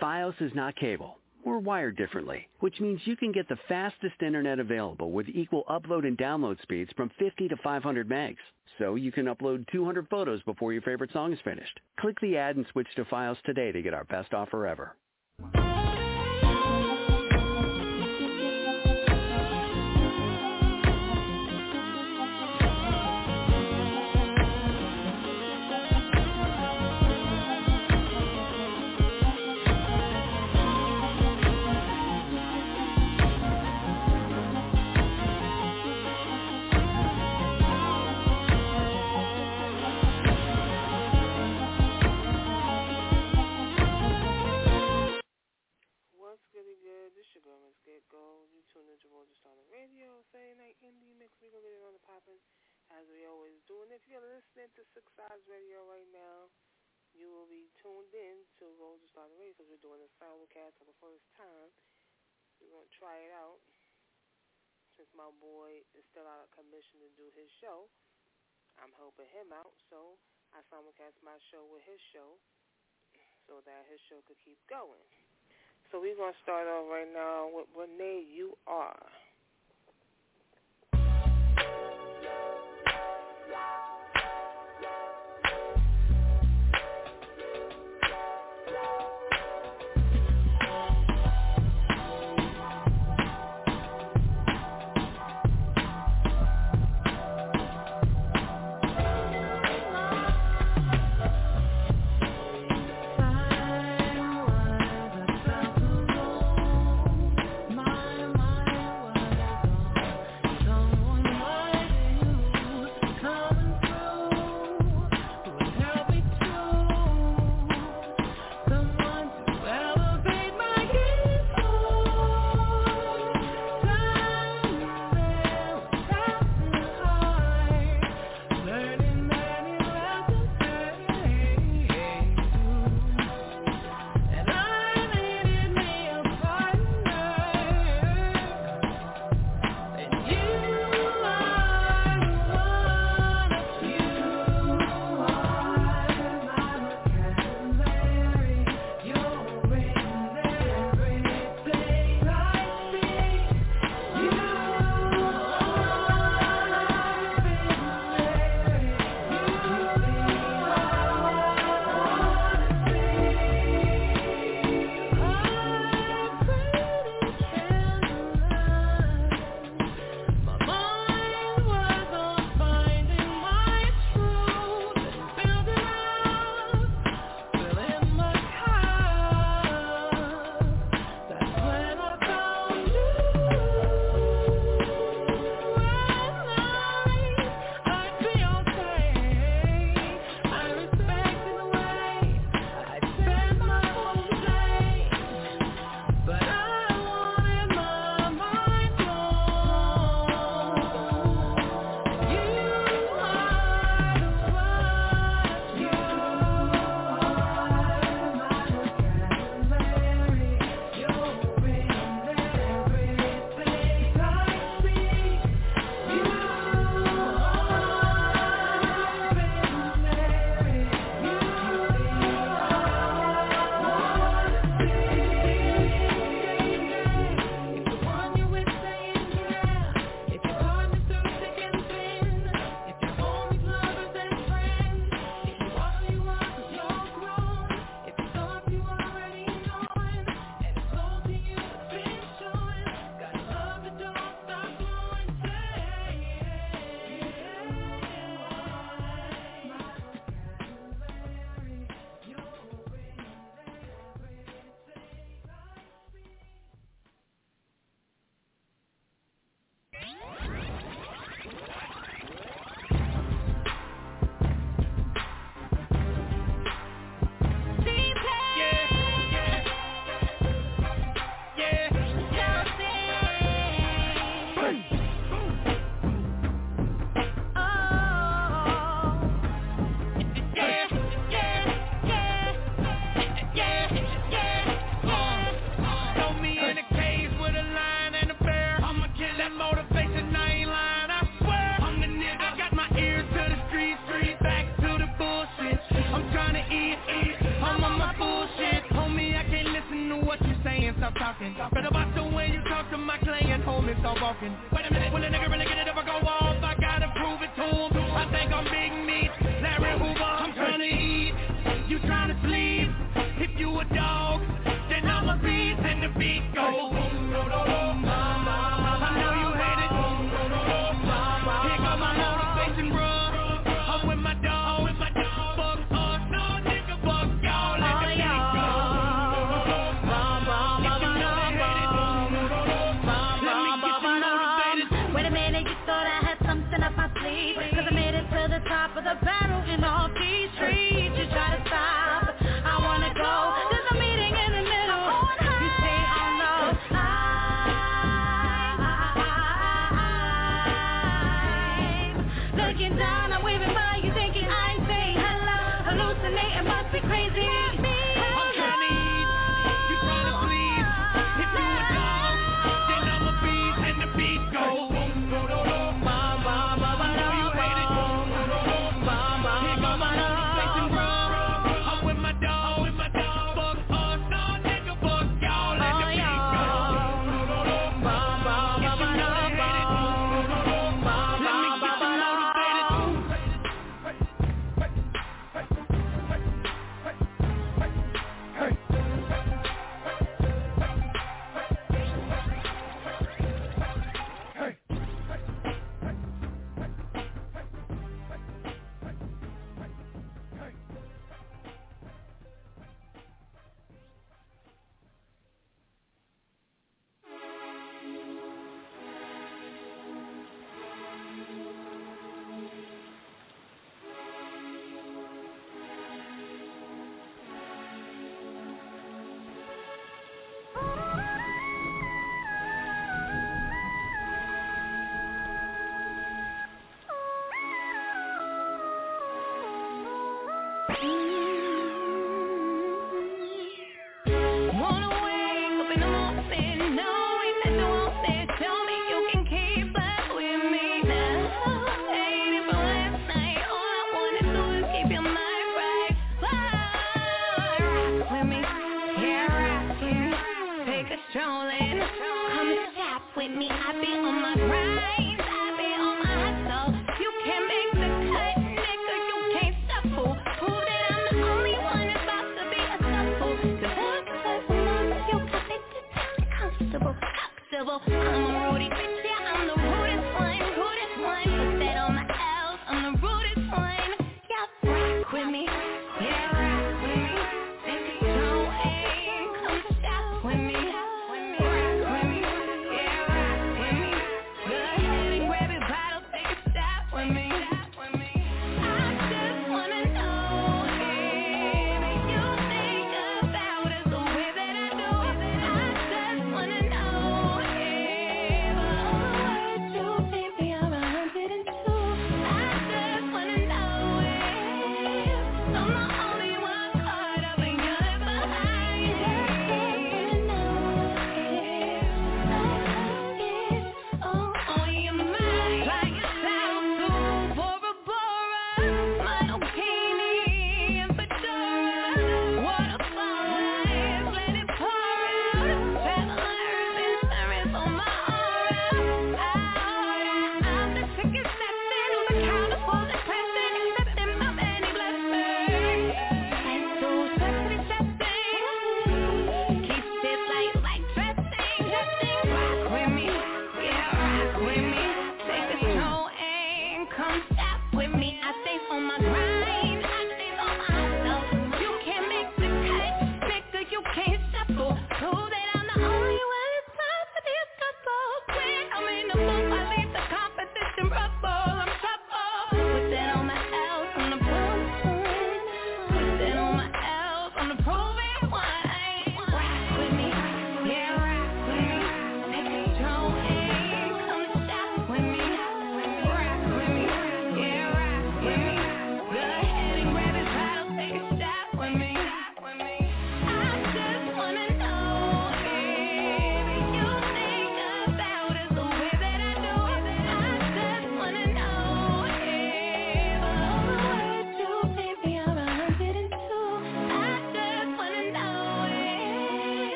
[0.00, 1.18] Fios is not cable.
[1.44, 6.06] We're wired differently, which means you can get the fastest internet available with equal upload
[6.06, 8.36] and download speeds from 50 to 500 megs.
[8.78, 11.80] So you can upload 200 photos before your favorite song is finished.
[11.98, 14.94] Click the ad and switch to Fios today to get our best offer ever.
[48.78, 48.86] Gold.
[48.86, 51.34] You tune into Road to Stardom Radio, Saturday Night Indie Mix.
[51.42, 52.38] We gonna get it on the poppin'
[52.94, 53.82] as we always do.
[53.82, 56.46] And if you're listening to Six Sides Radio right now,
[57.10, 60.78] you will be tuned in to Road to Stardom Radio because we're doing a simulcast
[60.78, 61.74] for the first time.
[62.62, 63.58] We're gonna try it out
[64.94, 67.90] since my boy is still out of commission to do his show.
[68.78, 70.22] I'm helping him out, so
[70.54, 72.38] I simulcast my show with his show
[73.50, 75.02] so that his show could keep going.
[75.90, 78.94] So we're going to start off right now with Renee, You Are.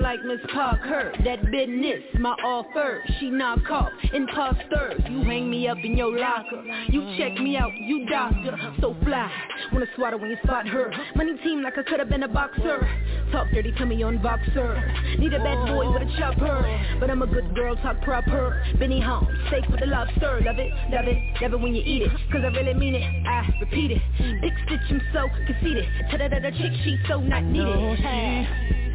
[0.00, 1.12] Like Miss Parker.
[1.24, 6.62] That business, my offer She knock off, imposters You hang me up in your locker.
[6.88, 8.56] You check me out, you doctor.
[8.80, 9.30] So fly,
[9.72, 10.92] wanna swat when you spot her.
[11.14, 12.88] Money team like I could've been a boxer.
[13.32, 15.18] Talk dirty to me on Voxer.
[15.18, 16.80] Need a bad boy with a chopper.
[16.98, 18.62] But I'm a good girl, talk proper.
[18.78, 20.40] Benny Holmes, steak with the lobster.
[20.44, 22.10] Love it, love it, love it when you eat it.
[22.32, 24.02] Cause I really mean it, I repeat it.
[24.40, 25.86] Big stitch, I'm so conceited.
[26.10, 27.98] Ta-da-da-da chick, she's so not needed.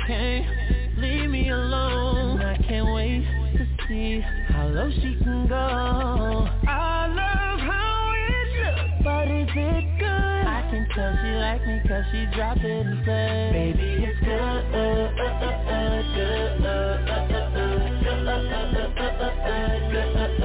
[0.07, 3.23] Can't leave me alone I can't wait
[3.57, 9.99] to see how low she can go I love how it looks, but is it
[9.99, 10.05] good?
[10.07, 14.29] I can tell she like me cause she dropped it and said Baby it's good,
[14.31, 19.91] uh, uh, uh, uh, good, uh, uh, uh, uh, good, uh, uh, uh, uh, uh,
[19.91, 20.44] good, uh, uh, uh,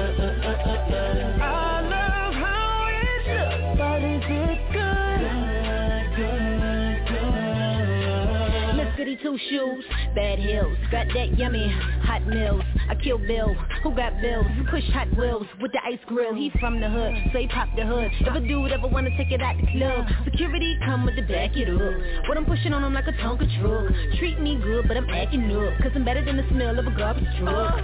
[9.21, 9.85] two shoes,
[10.15, 11.69] bad heels, got that yummy
[12.03, 12.63] hot meals.
[12.89, 14.45] I kill Bill, who got bills?
[14.69, 16.33] Push Hot Wheels with the ice grill.
[16.33, 18.11] He from the hood, so he pop the hood.
[18.19, 21.55] If a dude ever wanna take it out the club, security come with the back
[21.55, 22.27] it up.
[22.27, 23.93] What I'm pushing on him like a Tonka truck.
[24.17, 26.91] Treat me good, but I'm acting up, cause I'm better than the smell of a
[26.91, 27.77] garbage truck.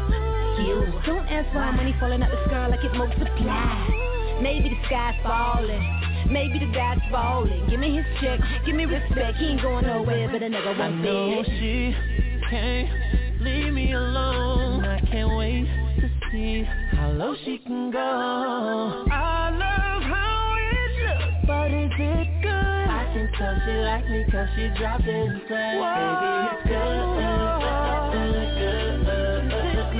[0.59, 4.41] You don't ask why money falling out the sky like it multiply.
[4.41, 5.96] Maybe the sky's falling.
[6.29, 7.67] Maybe the guy's falling.
[7.69, 9.37] Give me his check, give me respect.
[9.37, 11.09] He ain't going nowhere, but a nigga won't be.
[11.09, 11.95] I know she
[12.49, 14.83] can't leave me alone.
[14.85, 15.65] I can't wait
[15.99, 16.63] to see
[16.95, 17.99] how low she can go.
[19.11, 22.51] I love how it looks, but is it good?
[22.51, 26.77] I can tell she like me cause she dropped it and said, Baby, it's good.
[26.77, 28.47] Uh, uh, uh, good.
[29.07, 29.93] Uh, uh, uh,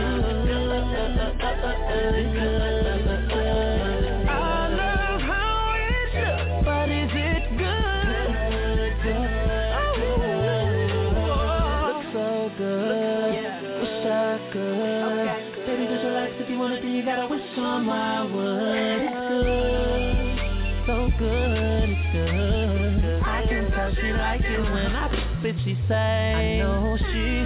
[1.39, 2.76] uh, uh, uh, good.
[17.77, 19.01] On my wood.
[19.01, 23.21] It's good, so good, it's good.
[23.23, 25.07] I can tell she like it when I
[25.39, 25.55] spit.
[25.63, 27.45] She say, I know she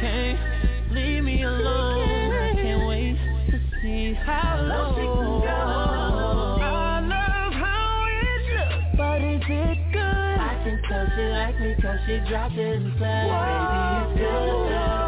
[0.00, 0.38] can't
[0.92, 2.30] leave me alone.
[2.32, 3.16] I can't wait
[3.50, 5.60] to see how low she can go.
[6.62, 10.38] I love how it looks, but is it good?
[10.38, 15.03] I can tell she like me 'cause she dropped it and said, Baby, it's good,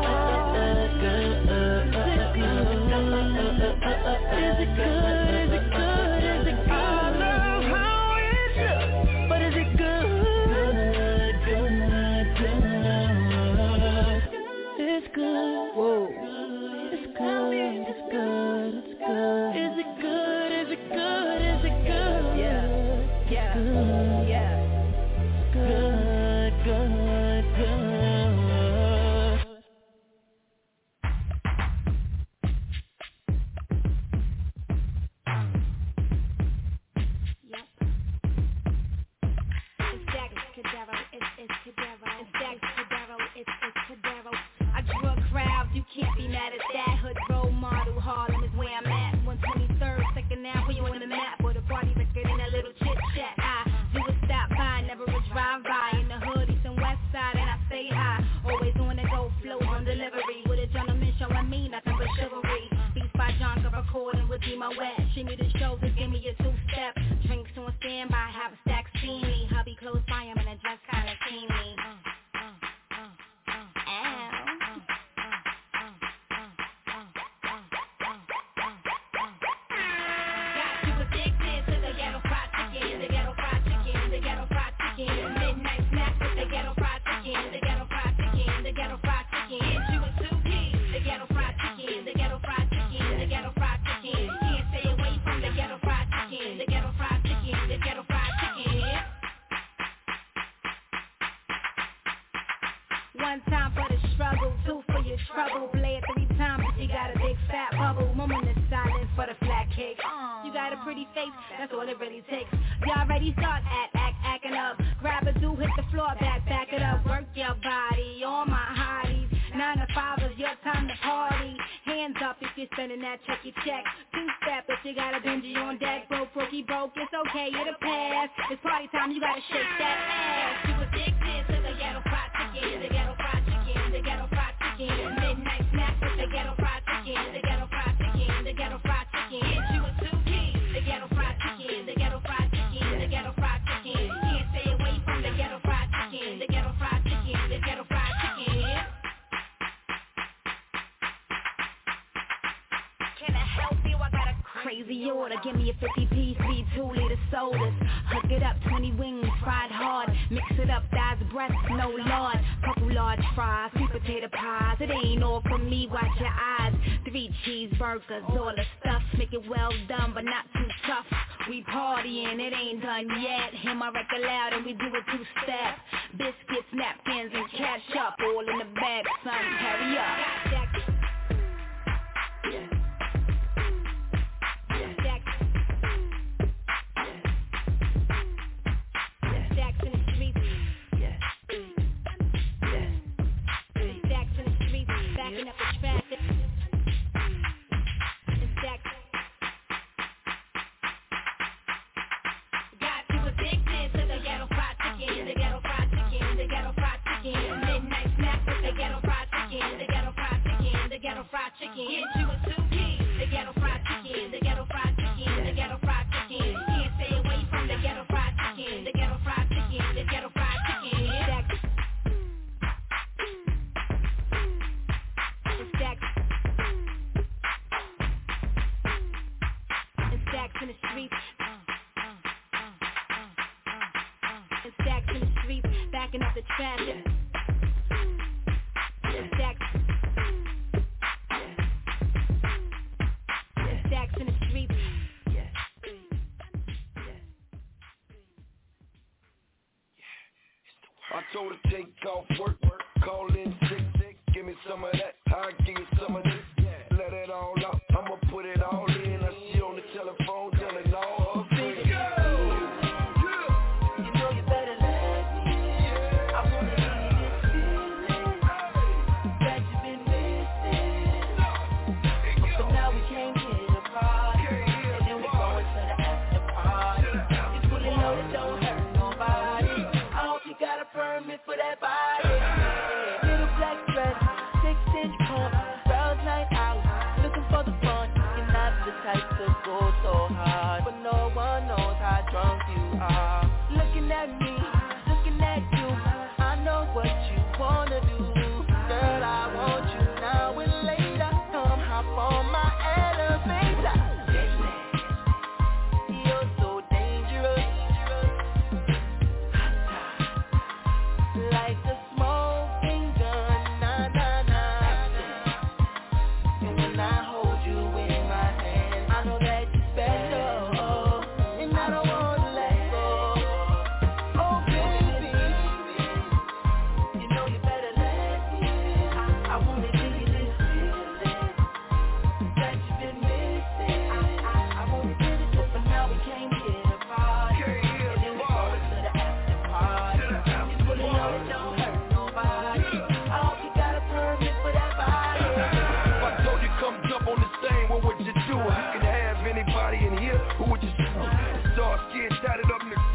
[293.70, 294.55] Looking at me.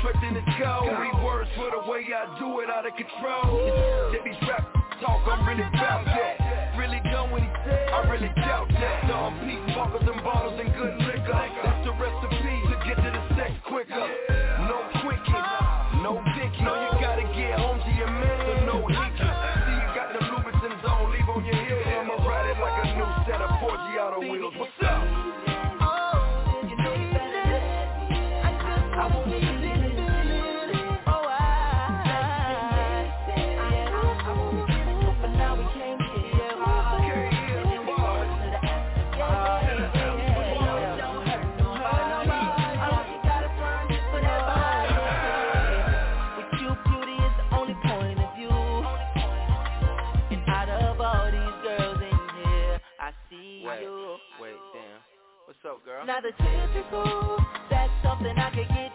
[0.02, 0.90] tripped in the go.
[0.98, 4.12] Three words for the way I do it, out of control.
[4.12, 4.68] They rap
[5.02, 6.78] talk, I'm really about that.
[6.78, 9.08] Really going, I really doubt that.
[9.08, 9.71] No, I'm peeping.
[56.12, 57.38] not a typical.
[57.70, 58.91] That's something I could get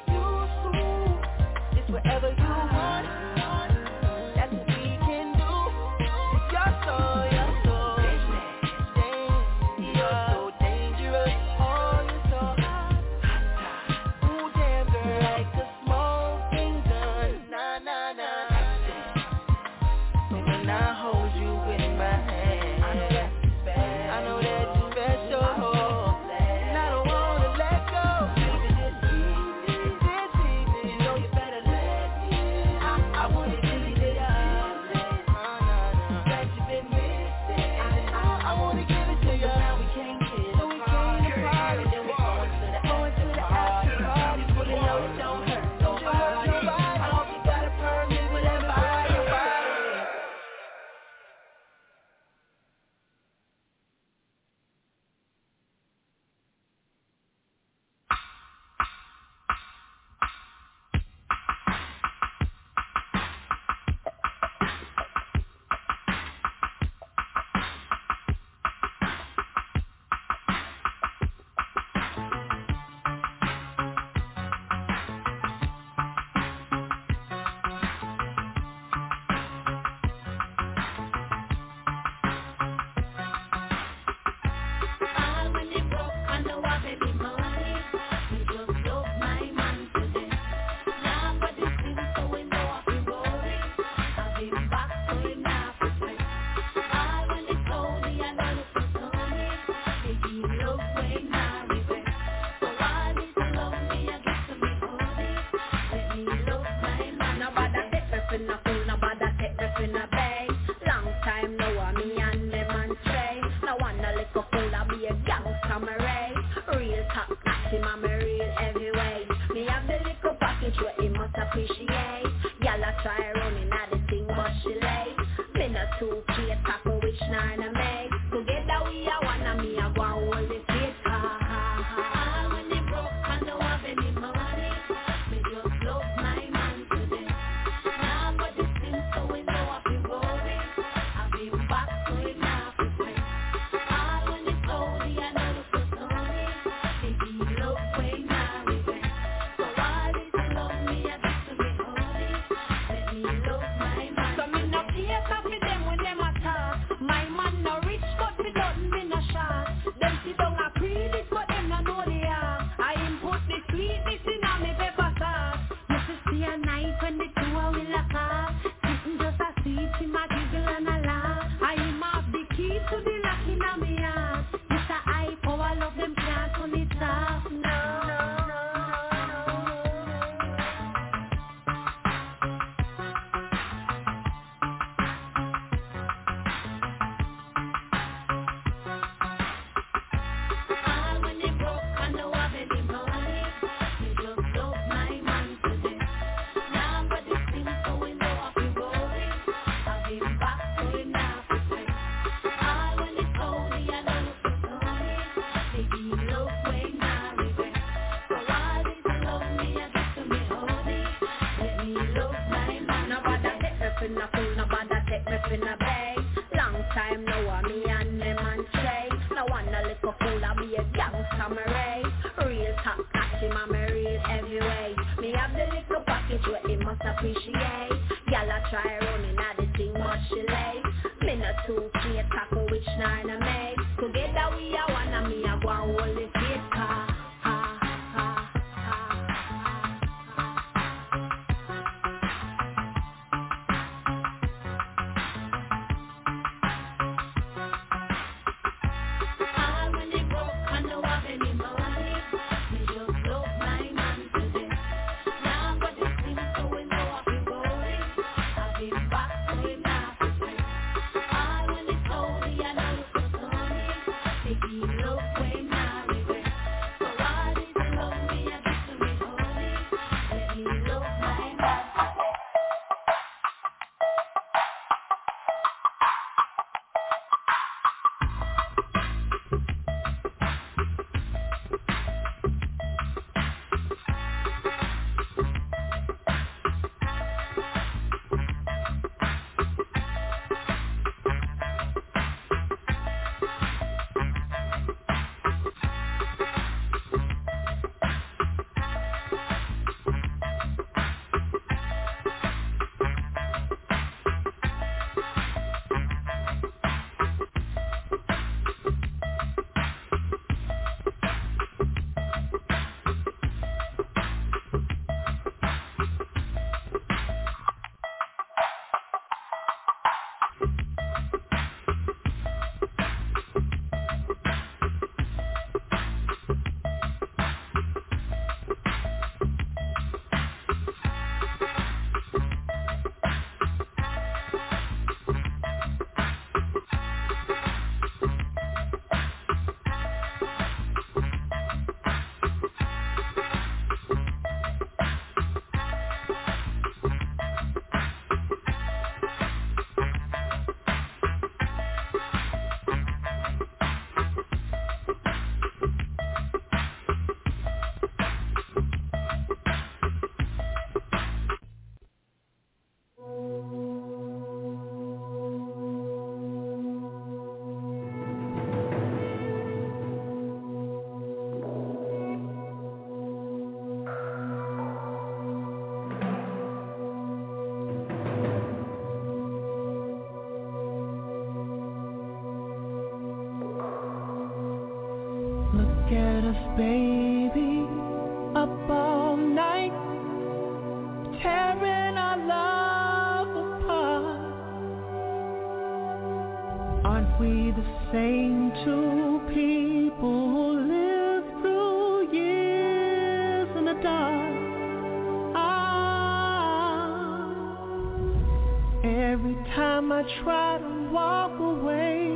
[410.43, 412.29] try to walk away,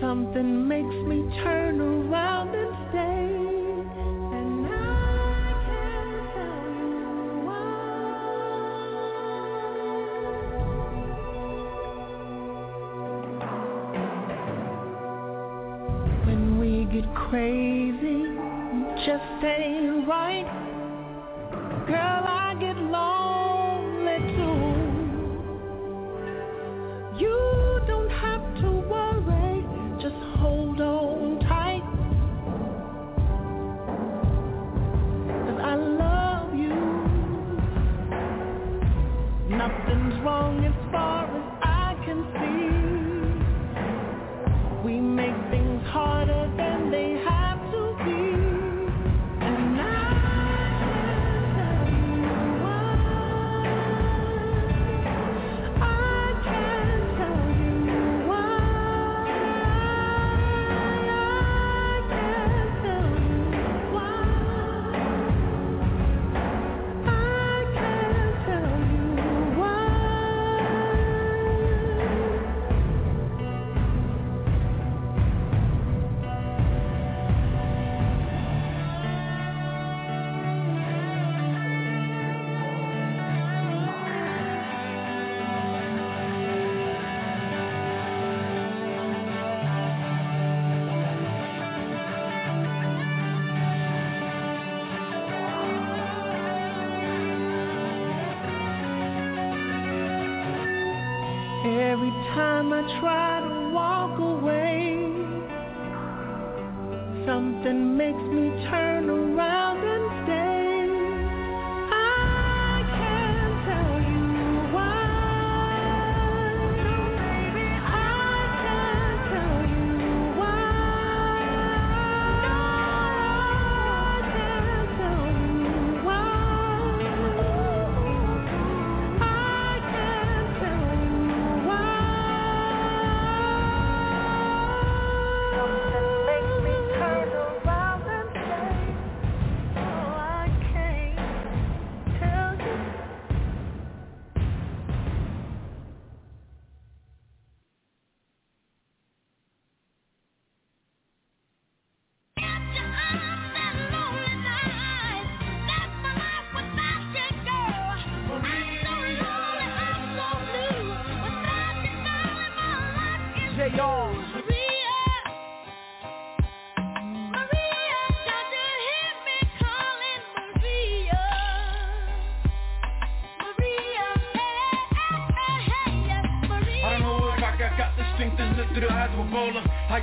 [0.00, 3.26] something makes me turn around and stay.
[16.92, 18.22] get crazy,
[19.04, 20.65] just ain't right.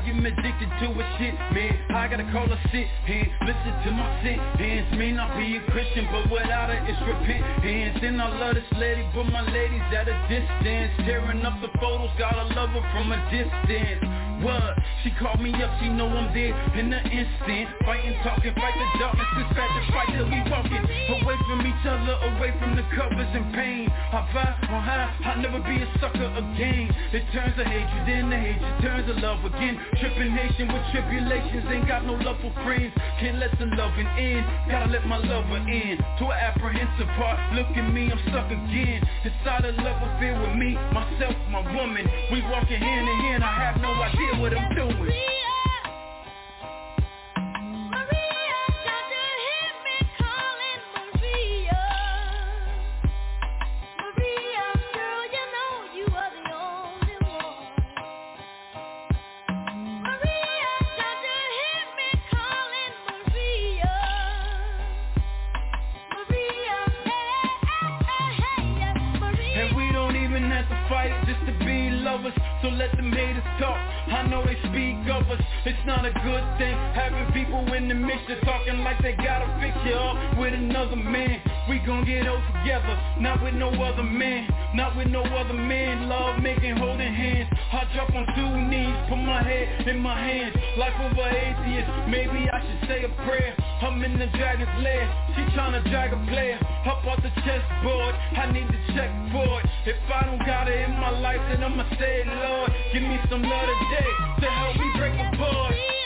[0.10, 1.74] Am addicted to a shit, man.
[1.92, 5.62] I gotta call a sit and listen to my sin Hands may not be a
[5.72, 9.82] Christian, but without it, it's repent Hands and I love this lady, but my lady's
[9.96, 10.92] at a distance.
[11.06, 14.13] Tearing up the photos, gotta love her from a distance
[14.44, 17.68] She called me up, she know I'm there in an instant.
[17.88, 20.84] Fighting, talking, fight the darkness, dispatch the fight till we walking.
[20.84, 23.88] Away from each other, away from the covers and pain.
[23.88, 26.92] I vibe on high, I'll never be a sucker again.
[27.16, 29.80] It turns to hatred, then the hatred turns to love again.
[30.00, 32.92] Tripping nation with tribulations, ain't got no love for friends.
[33.20, 36.00] Can't let the loving end, gotta let my lover in.
[36.20, 39.00] To an apprehensive part, look at me, I'm stuck again.
[39.24, 42.08] Inside a love affair with me, myself, my woman.
[42.32, 45.43] We walking hand in hand, I have no idea what I'm doing
[78.74, 81.42] talking like they got a picture up with another man.
[81.70, 84.50] We gon' get old together, not with no other man.
[84.76, 87.50] Not with no other man, love making holding hands.
[87.72, 90.56] I drop on two knees, put my head in my hands.
[90.78, 93.56] Life of an atheist, maybe I should say a prayer.
[93.82, 95.06] I'm in the dragon's lair,
[95.36, 96.58] she tryna drag a player.
[96.88, 99.66] Up off the chessboard, I need to check for it.
[99.86, 103.44] If I don't got it in my life, then I'ma say, Lord Give me some
[103.44, 104.10] love today,
[104.42, 105.74] to help me break apart.
[105.76, 106.03] this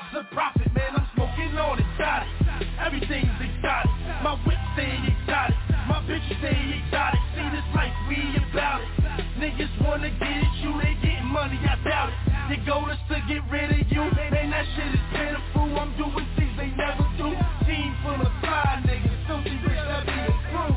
[0.00, 0.96] God is a prophet, man.
[0.96, 2.68] I'm smoking on it, got it.
[2.80, 3.90] Everything's exotic.
[4.22, 5.56] My whip stay exotic.
[5.88, 7.20] My bitch stay exotic.
[7.36, 8.16] See this life, we
[8.50, 8.88] about it.
[9.36, 12.16] Niggas wanna get at you, they getting money, I doubt it.
[12.48, 14.50] They go is to get rid of you, man.
[14.50, 15.78] That shit is pitiful.
[15.78, 17.36] I'm doing things they never do.
[17.66, 20.74] Team full of fly niggas, filthy rich, that be a crew.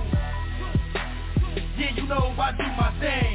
[1.80, 3.33] Yeah, you know I do my thing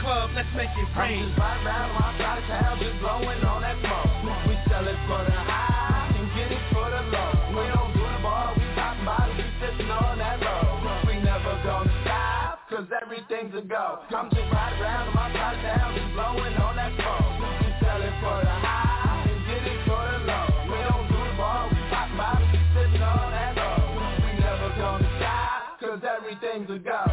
[0.00, 1.28] club, let's make it rain.
[1.28, 4.08] I'm just right round my side town, just blowing on that smoke.
[4.48, 7.32] We sell it for the high and get it for the low.
[7.52, 11.04] We don't do the bar, we pop bottles, we sitting on that road.
[11.06, 14.00] We never gonna stop, cause everything's a go.
[14.10, 17.36] I'm just right round my side town, just blowing on that smoke.
[17.60, 20.48] We sell it for the high and get it for the low.
[20.64, 24.00] We don't do the bar, we pop bottles, we sitting on that road.
[24.24, 27.09] We never gonna stop, cause everything's a go.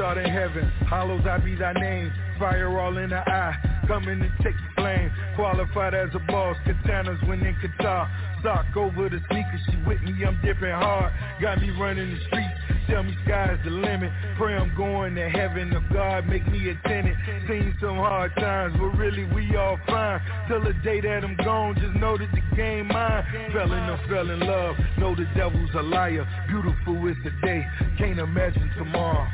[0.00, 2.10] Father in heaven, hallowed I be thy name.
[2.38, 3.54] Fire all in the eye,
[3.86, 5.12] coming to take the flame.
[5.36, 8.08] Qualified as a boss, katanas when in Qatar.
[8.42, 11.12] Sock over the sneakers, she with me, I'm dipping hard.
[11.42, 12.48] Got me running the streets,
[12.88, 14.10] tell me sky's the limit.
[14.38, 17.16] Pray I'm going to heaven, if God make me a tenant.
[17.46, 20.20] Seen some hard times, but really we all fine.
[20.48, 23.22] Till the day that I'm gone, just know that the game mine.
[23.52, 26.26] Fell in or fell in love, know the devil's a liar.
[26.48, 27.66] Beautiful is the day,
[27.98, 29.28] can't imagine tomorrow.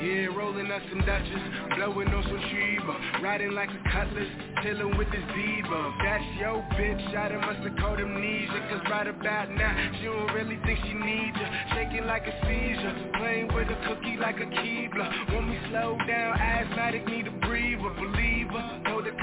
[0.00, 4.28] Yeah, rolling up some Dutchess, blowing on some Sheba, riding like a cutlass,
[4.62, 5.92] chilling with this diva.
[6.02, 10.32] That's your bitch, I done must have caught amnesia, cause right about now, she don't
[10.32, 11.48] really think she needs you.
[11.76, 15.34] Shaking like a seizure, playing with a cookie like a Keebler.
[15.34, 17.39] Want me slow down, asthmatic, need a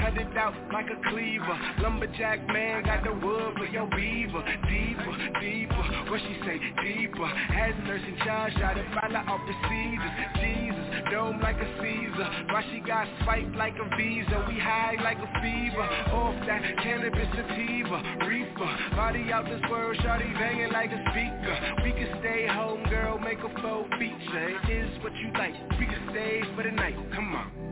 [0.08, 1.58] cut it out like a cleaver.
[1.82, 4.42] Lumberjack man, got the wood for your beaver.
[4.68, 7.26] Deeper, deeper, what she say, deeper.
[7.26, 10.14] Has nurse charge, try to find out off procedures.
[10.40, 12.28] Jesus, dome like a Caesar.
[12.48, 14.44] Why she got spiked like a visa?
[14.48, 15.86] We high like a fever.
[16.12, 18.96] Off that cannabis sativa, reefer.
[18.96, 21.56] Body out this world, shawty banging like a speaker.
[21.84, 24.48] We can stay home, girl, make a faux feature.
[24.48, 25.54] It is what you like.
[25.78, 26.96] We can stay for the night.
[27.14, 27.67] Come on.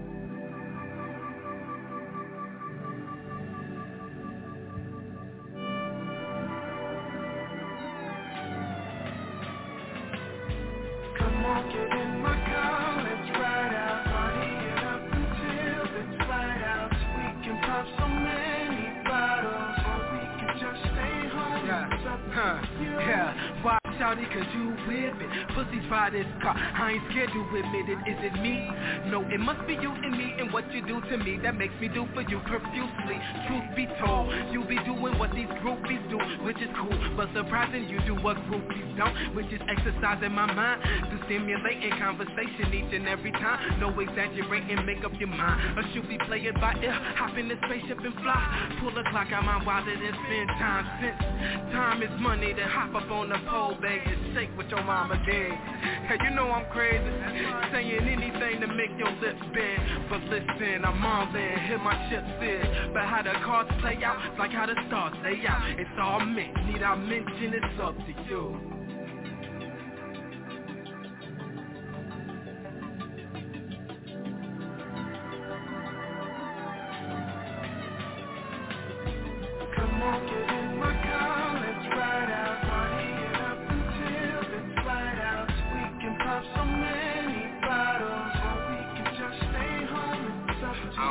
[27.55, 27.99] Admit it.
[28.09, 28.68] Is it me?
[29.11, 30.16] No, it must be you and
[30.57, 33.21] what you do to me that makes me do for you profusely.
[33.45, 37.85] Truth be told, you be doing what these groupies do, which is cool, but surprising
[37.91, 40.81] you do what groupies don't, which is exercising my mind
[41.13, 43.81] to stimulating conversation each and every time.
[43.81, 45.77] No exaggerating, make up your mind.
[45.77, 46.97] Or should we play it by ear?
[47.21, 48.41] Hop in the spaceship and fly.
[48.81, 51.21] Pull the clock out my wallet and spend time since
[51.77, 52.55] time is money.
[52.57, 55.53] Then hop up on the pole, bag and shake what your mama did.
[56.09, 57.05] Hey, you know I'm crazy,
[57.77, 60.09] saying anything to make your lips bend.
[60.09, 62.92] But listen, I'm all in, hit my chips in.
[62.94, 65.78] But how the cards play out, like how the stars lay out.
[65.78, 68.61] It's all meant, need I mention it's up to you.
[79.76, 82.47] Come on, get in my car, let's ride out.
[83.36, 84.42] Up until
[85.20, 85.49] out.
[85.49, 86.76] We can pop so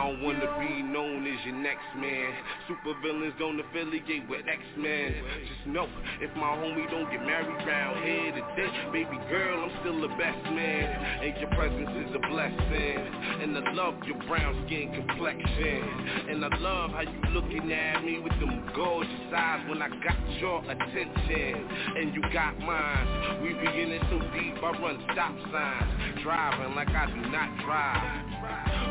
[0.05, 2.31] don't wanna be known as your next man.
[2.67, 5.15] Super villains don't affiliate with X-Men.
[5.49, 5.89] Just know,
[6.21, 10.45] if my homie don't get married round here today, baby girl, I'm still the best
[10.53, 10.85] man.
[11.25, 13.01] And your presence is a blessing.
[13.41, 15.81] And I love your brown skin complexion.
[16.29, 20.21] And I love how you looking at me with them gorgeous eyes when I got
[20.37, 21.65] your attention.
[21.97, 23.41] And you got mine.
[23.41, 26.21] We beginning so deep, I run stop signs.
[26.21, 28.25] Driving like I do not drive.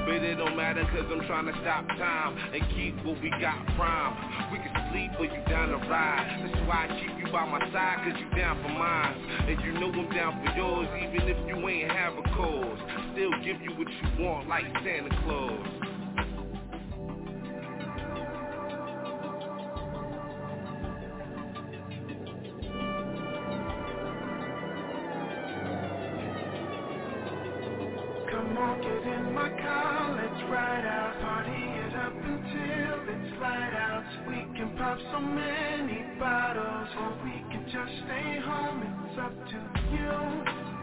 [0.06, 3.58] But it don't matter cause I'm trying to stop time and keep what we got
[3.76, 4.52] prime.
[4.52, 6.24] We can sleep or you down to ride.
[6.42, 9.14] That's why I keep you by my side cause you down for mine.
[9.48, 12.78] And you know I'm down for yours even if you ain't have a cause.
[13.12, 15.83] Still give you what you want like Santa Claus.
[35.14, 38.82] So many bottles, or we can just stay home.
[39.08, 39.58] It's up to
[39.94, 40.73] you.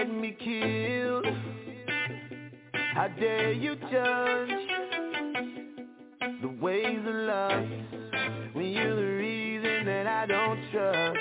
[0.00, 1.26] Get me killed.
[2.94, 4.48] How dare you judge
[6.40, 7.66] the ways of love
[8.54, 11.19] when you're the reason that I don't trust.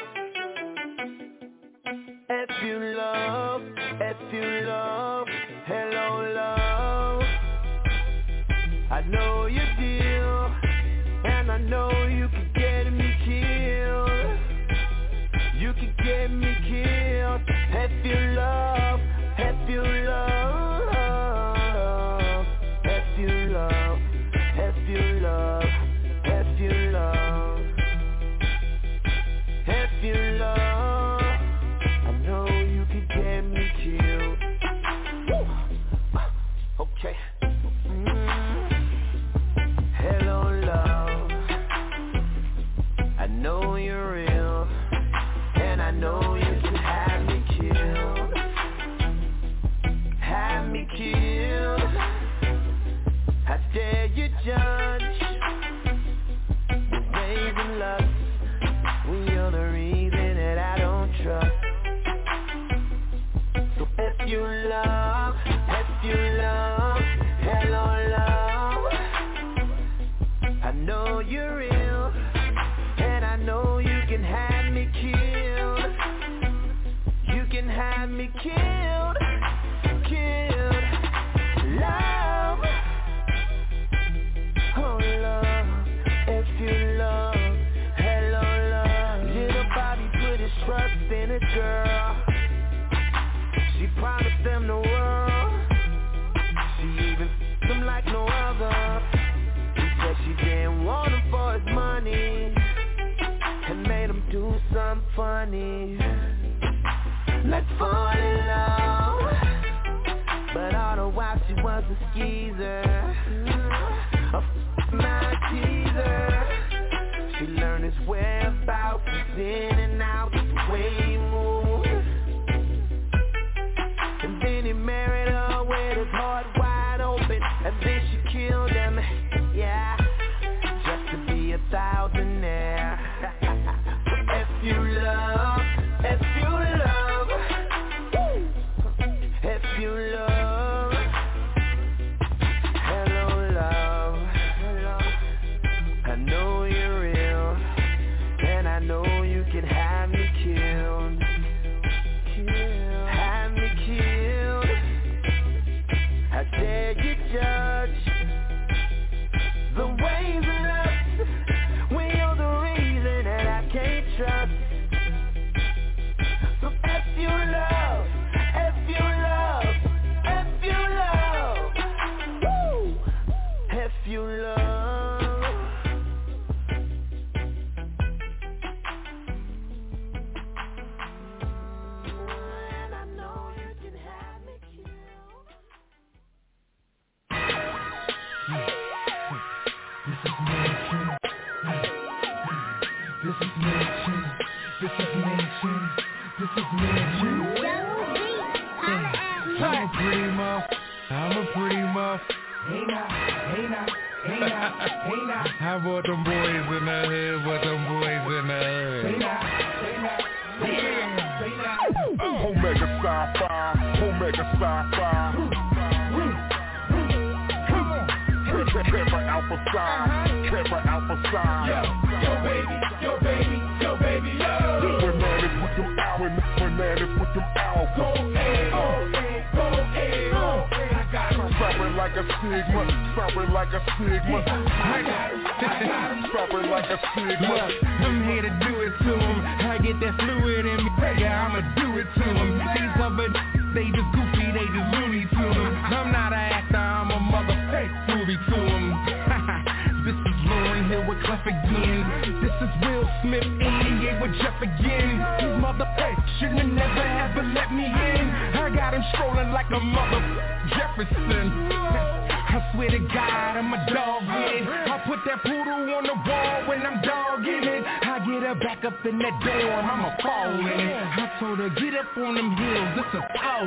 [265.20, 267.84] Put that poodle on the wall when I'm dogging it.
[267.84, 270.96] I get her back up in that dorm, I'ma fall in it.
[270.96, 273.22] I told her, get up on them hills, it's a.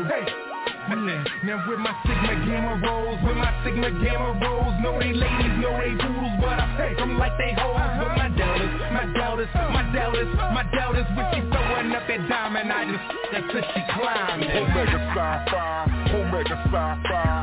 [0.09, 0.25] Hey.
[0.89, 1.25] Yeah.
[1.45, 5.77] Now with my Sigma Gamma Rhos, with my Sigma Gamma Rhos, know they ladies, know
[5.77, 8.01] they poodles, but I take them like they hoes.
[8.01, 12.73] With my deltas, my deltas, my deltas, my deltas, when she throwing up that diamond,
[12.73, 14.49] I just, that's till she climbing.
[14.57, 17.42] Omega Psi Phi, Omega Psi Phi.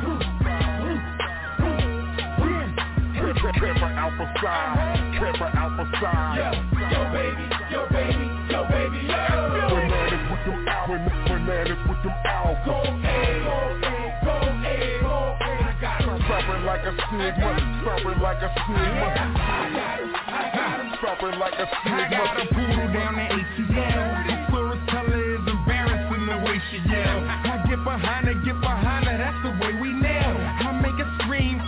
[3.59, 6.37] Kappa Alpha Psi, Kappa Alpha Psi.
[6.39, 6.49] Yo,
[6.79, 9.23] yo baby, yo baby, yo baby, yo.
[9.69, 10.87] Bananas with them al,
[11.27, 12.63] bananas with them alpha.
[12.65, 15.51] Go A, go A, go A, go A.
[15.59, 16.19] I got him.
[16.27, 17.51] Soaring like a stigma,
[17.83, 19.07] soaring like a stigma.
[19.07, 20.87] I got him, I got him.
[21.03, 22.55] Soaring like a I got a stigma.
[22.55, 24.03] poodle down the ATL.
[24.27, 27.19] The Florist color is embarrassing the way she yell.
[27.27, 30.35] I get behind her, get behind her, that's the way we nail.
[30.39, 31.59] I make her scream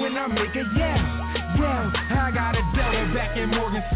[0.00, 1.07] when I make her yell.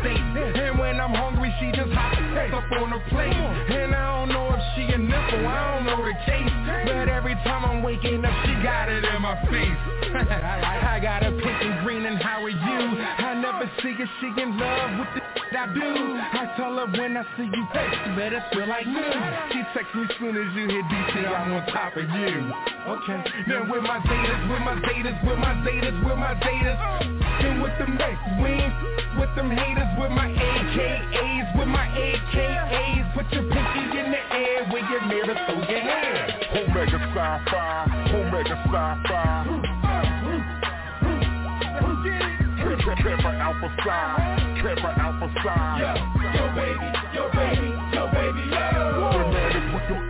[0.00, 0.18] State.
[0.18, 2.16] And when I'm hungry, she just hops
[2.54, 3.32] up on her plate.
[3.32, 6.52] And I don't know if she a nipple, I don't know the case.
[6.86, 9.80] But every time I'm waking up, she got it in my face.
[10.14, 12.58] I got a pink and green and how are you?
[12.58, 15.80] I never see her, she in love with the I do.
[15.84, 19.02] I tell her when I see you, you better feel like me.
[19.52, 22.52] She texts me soon as you hit DC, I'm on top of you.
[22.88, 23.18] Okay.
[23.48, 26.78] Now with my Zetas, with my Zetas, with my Zetas, with my Zetas.
[27.42, 28.72] Then with them next wings,
[29.18, 33.14] with them haters, with my AKAs, with my AKAs.
[33.14, 34.52] Put your pinky in the air
[34.90, 36.32] you're near to throw your hand.
[36.52, 39.72] Omega Psi Phi, Omega Sci-Fi.
[43.22, 45.50] Kappa Alpha Psi, Kappa Alpha Psi.
[45.82, 45.90] Yo,
[46.22, 48.70] yo baby, yo baby, yo baby, yo.
[49.10, 50.00] Bananas with them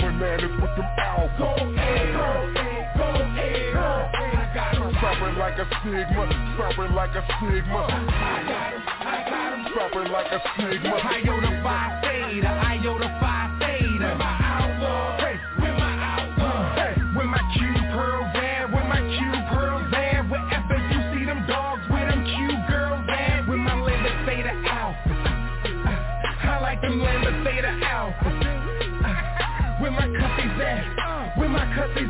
[0.00, 0.88] bananas with them.
[1.36, 1.76] Go A,
[2.16, 4.16] go A, go A, go A.
[4.16, 4.88] I got him.
[4.96, 6.24] Soaring like a stigma,
[6.56, 7.84] soaring like a stigma.
[7.84, 10.12] I got him, I got him.
[10.12, 10.96] Like a stigma.
[10.96, 13.31] Iota Phi Theta, Iota Phi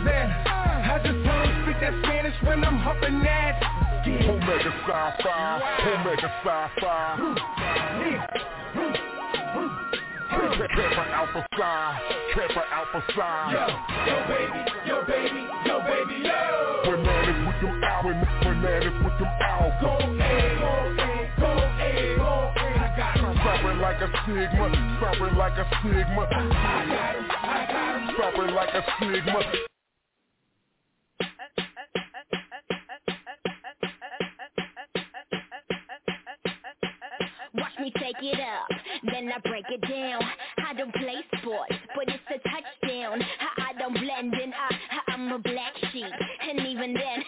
[0.04, 0.28] my.
[0.46, 3.60] I just them speak that Spanish when I'm humping that.
[4.06, 4.30] Yeah.
[4.30, 5.60] Omega Psi Phi,
[5.94, 7.02] Omega Sci-Fi.
[10.32, 12.00] Kappa Alpha Psi,
[12.34, 13.52] Kappa Alpha Psi.
[13.52, 13.66] Yo,
[14.06, 16.40] yo baby, yo baby, yo baby, yo.
[16.84, 18.02] Bananas with them al,
[18.42, 19.78] bananas with them alpha.
[19.80, 22.68] Go A, go A, go A, go A.
[22.74, 23.32] I got him.
[23.44, 24.66] Soaring like a stigma,
[25.00, 26.22] soaring like a stigma.
[26.22, 26.48] I
[26.88, 28.16] got him, I got him.
[28.16, 29.71] Soaring like a stigma.
[37.82, 38.68] Me take it up,
[39.10, 40.22] then I break it down.
[40.64, 43.18] I don't play sports, but it's a touchdown.
[43.18, 46.06] I, I don't blend in, I, I'm a black sheep.
[46.48, 47.18] And even then,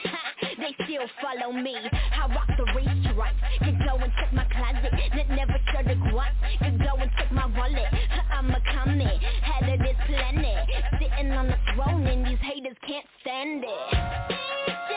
[0.59, 1.75] they still follow me.
[1.75, 3.35] I rock the race stripes.
[3.65, 6.37] Could go and check my closet, that never showed a grunt.
[6.63, 7.91] Could go and check my wallet.
[8.31, 10.71] I'm a comet, head of this planet.
[11.01, 14.94] Sitting on the throne and these haters can't stand it.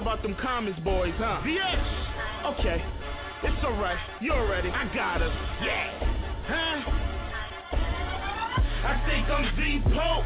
[0.00, 1.42] About them comments, boys, huh?
[1.44, 2.58] VX!
[2.58, 2.82] Okay.
[3.42, 3.98] It's alright.
[4.20, 4.70] You're ready.
[4.70, 5.32] I got us.
[5.62, 5.92] Yeah.
[6.48, 6.90] Huh?
[8.82, 10.24] I think I'm Z Pope.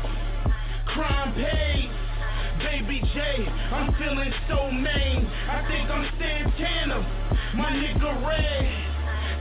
[0.87, 1.91] Crime paid.
[2.63, 5.27] Baby J, I'm feeling so main.
[5.27, 7.03] I think I'm Santana.
[7.57, 8.85] My nigga Red.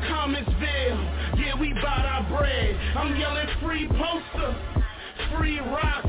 [0.09, 1.39] Commontsville.
[1.39, 2.75] Yeah, we bout our bread.
[2.97, 4.55] I'm yelling free poster.
[5.38, 6.05] Free rock.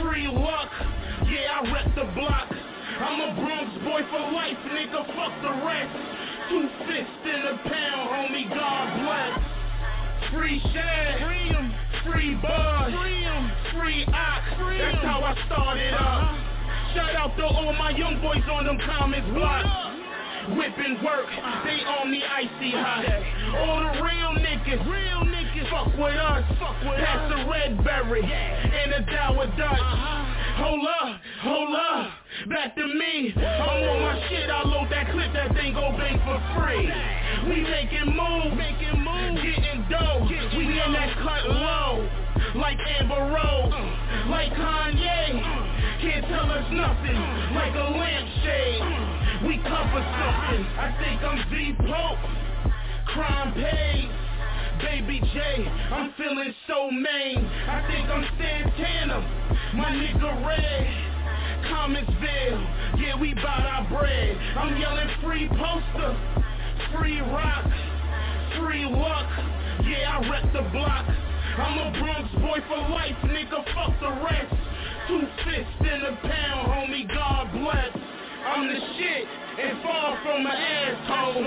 [0.00, 0.70] Free luck.
[1.26, 2.45] Yeah, I rep the block.
[3.06, 5.06] I'm a Bronx boy for life, nigga.
[5.14, 5.94] Fuck the rest.
[6.50, 8.50] Two fists in a pound, homie.
[8.50, 9.38] God bless.
[10.32, 11.72] Free Shad, free 'em.
[12.04, 13.52] free Buzz, free 'em.
[13.78, 14.42] free Ox.
[14.58, 16.00] That's how I started up.
[16.02, 16.94] Uh-huh.
[16.94, 19.68] Shout out to all my young boys on them comments blocks.
[20.58, 21.62] Whipping work, uh-huh.
[21.64, 23.06] they on the icy hot.
[23.54, 26.42] All the real niggas, real niggas, fuck with us.
[26.58, 29.78] Fuck with Pass the red berry and a Dower Dutch.
[29.78, 30.25] Uh-huh.
[30.56, 32.10] Hold up, hold up,
[32.48, 33.32] back to me.
[33.36, 36.88] I'm on my shit, I load that clip, that thing go bang for free.
[37.44, 40.24] We making moves, making moves, getting dough.
[40.24, 42.08] We in that cut low,
[42.56, 43.74] like Amber Rose,
[44.30, 45.44] like Kanye.
[46.00, 47.20] Can't tell us nothing,
[47.52, 49.46] like a lampshade.
[49.46, 50.64] We cover something.
[50.80, 52.72] I think I'm Z Pope.
[53.12, 54.25] Crime paid.
[54.80, 55.40] Baby J,
[55.90, 57.38] I'm feeling so main.
[57.64, 59.24] I think I'm Santana.
[59.74, 61.06] My nigga Red.
[61.64, 63.00] Commontsville.
[63.00, 64.36] Yeah, we bout our bread.
[64.56, 66.12] I'm yelling free poster.
[66.92, 67.64] Free rock.
[68.60, 69.30] Free luck.
[69.84, 71.06] Yeah, I rep the block.
[71.08, 73.64] I'm a Bronx boy for life, nigga.
[73.72, 74.52] Fuck the rest.
[75.08, 77.08] Two fists in a pound, homie.
[77.08, 77.96] God bless.
[78.44, 81.42] I'm the shit and far from an asshole.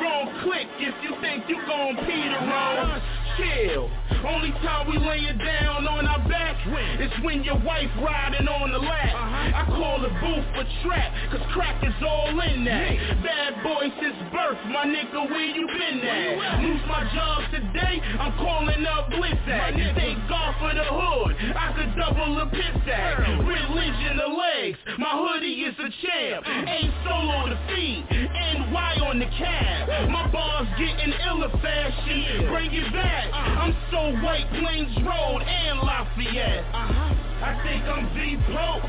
[0.00, 3.00] Wrong click if you think you gon' Peter roll.
[3.36, 3.90] Chill.
[4.26, 6.58] Only time we lay it down on our back
[6.98, 9.14] is when your wife riding on the lap.
[9.54, 13.22] I call the booth for trap, cause crack is all in that.
[13.22, 16.60] Bad boy since birth, my nigga, where you been at?
[16.62, 19.94] Lose my job today, I'm calling up Blizzard.
[19.94, 23.22] Thank God for the hood, I could double a piss at.
[23.38, 26.42] Religion of legs, my hoodie is a champ.
[26.66, 30.10] Ain't solo the feet, NY on the cab.
[30.10, 33.32] My bars getting iller fashion, bring it back.
[33.32, 36.64] I'm so white, Plains Road and Lafayette.
[36.74, 37.14] Uh-huh.
[37.40, 38.84] I think I'm Z Pope,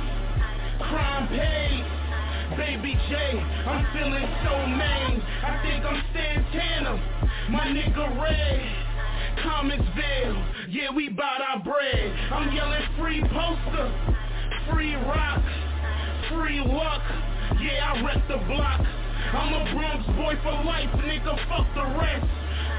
[0.89, 1.85] crime paid.
[2.57, 5.21] Baby J, I'm feeling so main.
[5.45, 6.99] I think I'm Santana,
[7.49, 8.85] my nigga Red.
[9.39, 12.13] Commontsville, yeah, we bought our bread.
[12.31, 13.87] I'm yelling free poster,
[14.69, 15.43] free rock,
[16.29, 17.03] free luck.
[17.57, 18.81] Yeah, I rep the block.
[19.33, 22.25] I'm a Bronx boy for life, nigga, fuck the rest.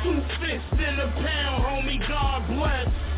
[0.03, 3.10] Two fists in a pound, homie, God bless.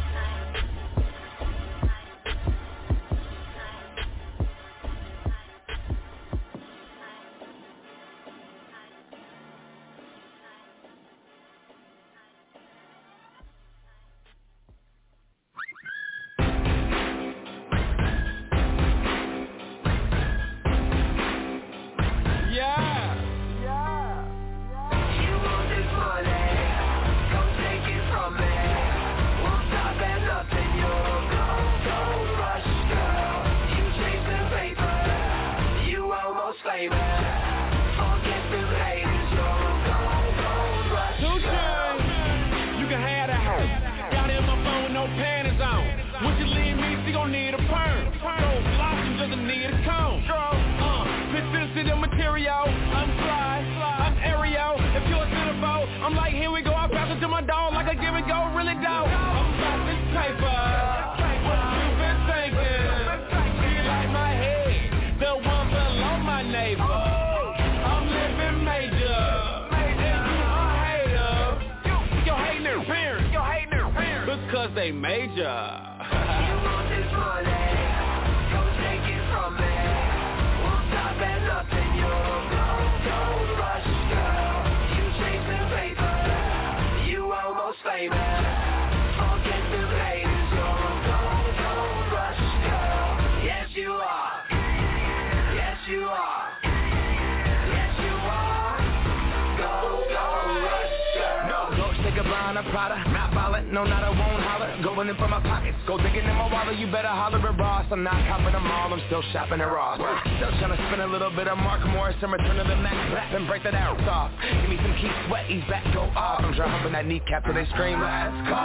[115.52, 118.64] ease back, go off I'm dry humping that kneecap till they scream, let's go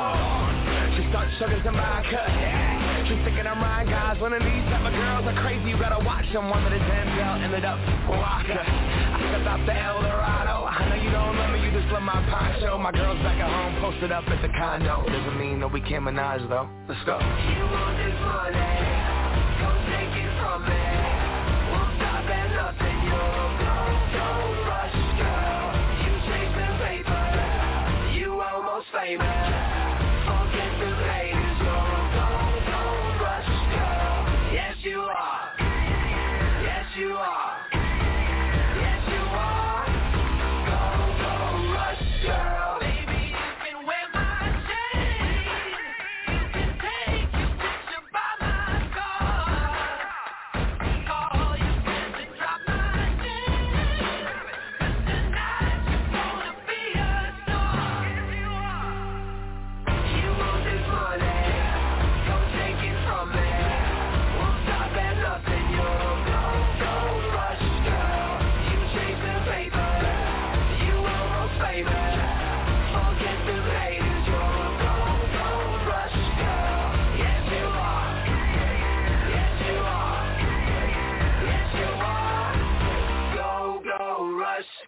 [0.95, 2.23] She starts chugging some vodka.
[3.11, 5.99] She's thinking I'm Ryan, guys One of these type of girls are crazy, you better
[5.99, 6.47] watch them.
[6.47, 10.99] One of the damn girl ended up rocker I stepped out the Eldorado I know
[11.03, 12.77] you don't love me, you just love my poncho.
[12.79, 15.03] My girl's back at home, posted up at the condo.
[15.03, 17.19] Doesn't mean that we can't menage though, let's go.
[17.19, 19.16] You want this money.
[28.97, 29.36] say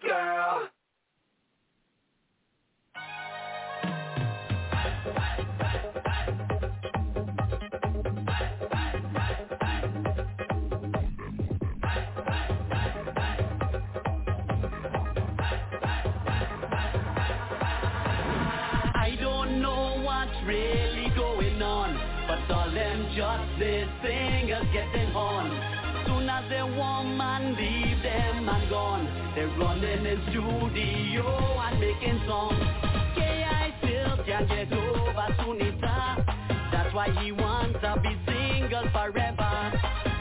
[0.06, 0.70] girl.
[20.46, 21.94] really going on.
[22.26, 25.69] But all them just this thing is getting on
[26.60, 29.32] their woman, leave their man gone.
[29.34, 31.24] They're running in studio
[31.58, 32.60] and making songs.
[33.14, 33.74] K.I.
[33.78, 36.70] still can't get over Sunita.
[36.70, 39.72] That's why he wants to be single forever.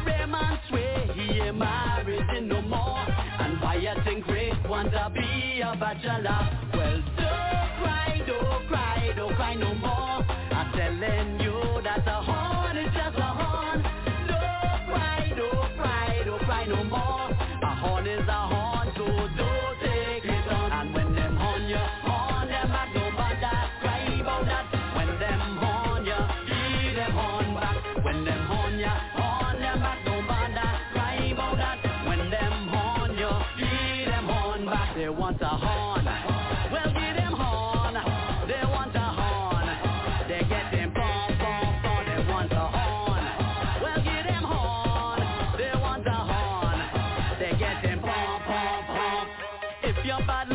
[0.05, 3.05] Raymond swear he ain't married no more.
[3.39, 6.68] And why you think Rick wants to be a bachelor.
[50.10, 50.48] your body.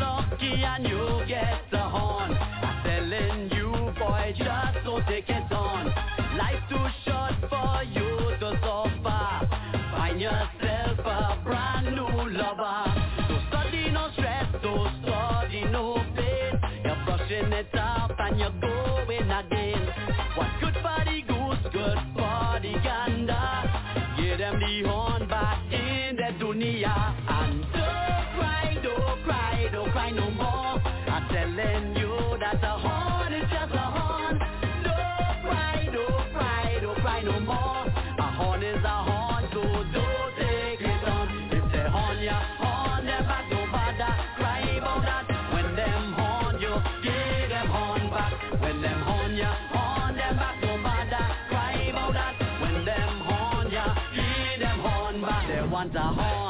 [55.93, 56.44] Honda.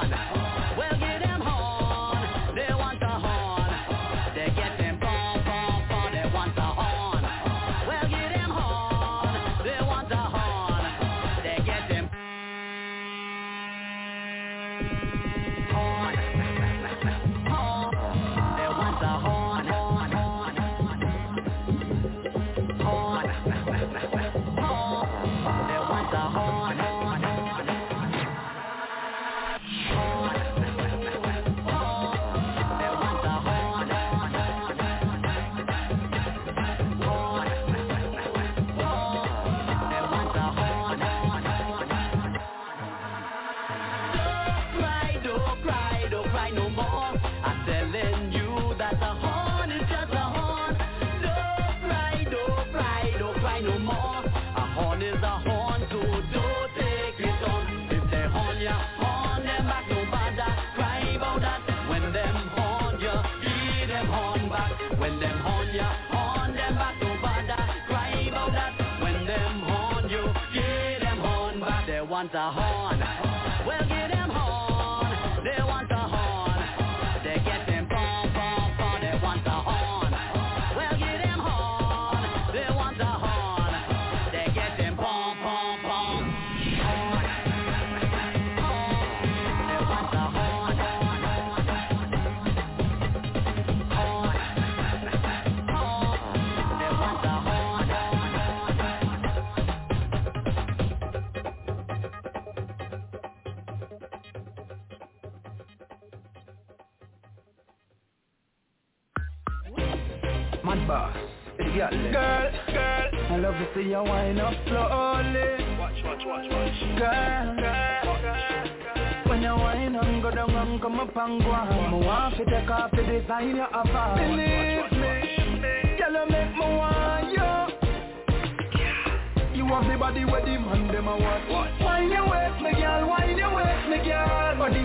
[72.34, 73.13] A horn,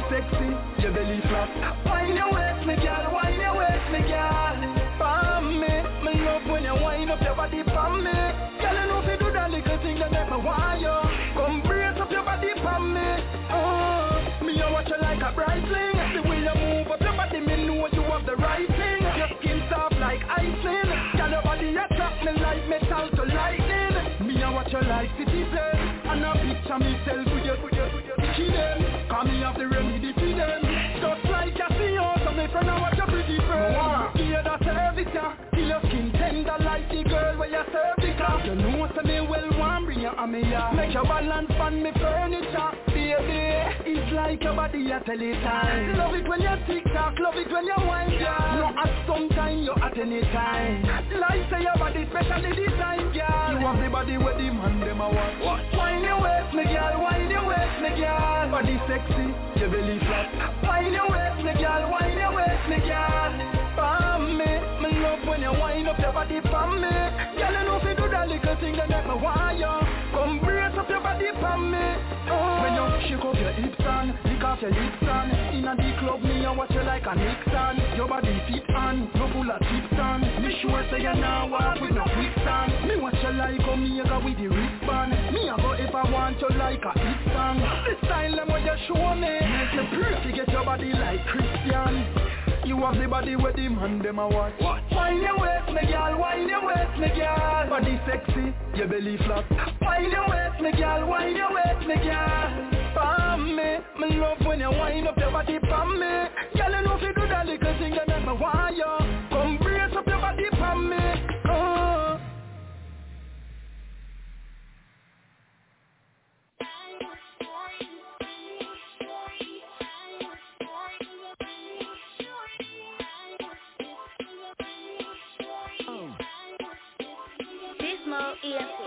[0.09, 0.49] sexy,
[0.81, 1.49] your belly flat.
[1.85, 4.57] Wine your waist, me girl, wine your waist, me girl.
[4.97, 8.11] Pam me, me love when you wind up your body pam me.
[8.59, 10.97] Girl, you know if you do that little thing that make me want you.
[11.37, 13.09] Come brace up your body pam me.
[13.53, 15.95] Oh, me a watch you like a bright thing.
[16.17, 19.01] The way you move up your body, me know you have the right thing.
[19.15, 20.89] Your skin soft like icing.
[21.15, 24.25] Girl, your body attract me like metal to lightning.
[24.25, 25.77] Me a watch you like citizen.
[26.09, 27.28] And a picture myself
[35.03, 38.43] the service ya, your skin tender like the girl where you serve it ya.
[38.45, 40.71] You know say me well want bring you on me ya.
[40.73, 43.39] Make your balance on me furniture, baby.
[43.85, 45.97] It's like your body a tell it time.
[45.97, 48.55] Love it when you tick tock, love it when you wind ya.
[48.59, 50.83] No at some time, you at any time.
[51.19, 53.55] Like say your body specially designed, girl.
[53.55, 55.75] You have the body where the man them a want.
[55.75, 58.51] Wine your waist, me girl, wine your waist, me girl.
[58.51, 59.27] Body sexy,
[59.59, 60.27] your belly flat.
[60.63, 63.68] Wine your waist, me girl, wine your waist, me girl.
[63.79, 64.51] Pam me,
[64.83, 66.91] me love when you wind up your body pam me.
[67.39, 69.71] Girl, you know you do that little thing that make me want you.
[70.11, 71.79] Come brace up your body pam me.
[72.27, 72.59] Oh.
[72.59, 76.21] When you shake up your hips and lick off your lips and inna the club
[76.21, 77.75] me I watch you like a Nixon.
[77.95, 81.79] Your body fit and no full of tips and me sure say you now walk
[81.79, 82.83] with no quicksand.
[82.83, 85.15] Me watch you like a Omega with the wristband.
[85.31, 87.19] Me a go if I want you like a hit.
[87.31, 92.28] The style them what you show me make you pretty get your body like Christian.
[92.65, 94.53] You have the body where the man them a watch.
[94.61, 97.69] Wine your waist, me girl, wine your waist, me girl.
[97.69, 99.45] Body sexy, your belly flat.
[99.81, 102.69] Wine your waist, me girl, wine your waist, me girl.
[102.95, 106.29] Pam me, me love when you wind up your body pam me.
[106.57, 109.08] Girl, you know if you do that little thing that make me want you.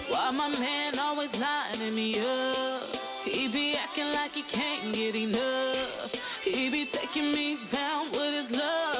[0.09, 2.83] Why my man always lining me up?
[3.25, 6.11] He be acting like he can't get enough.
[6.45, 8.92] He be taking me down with his love,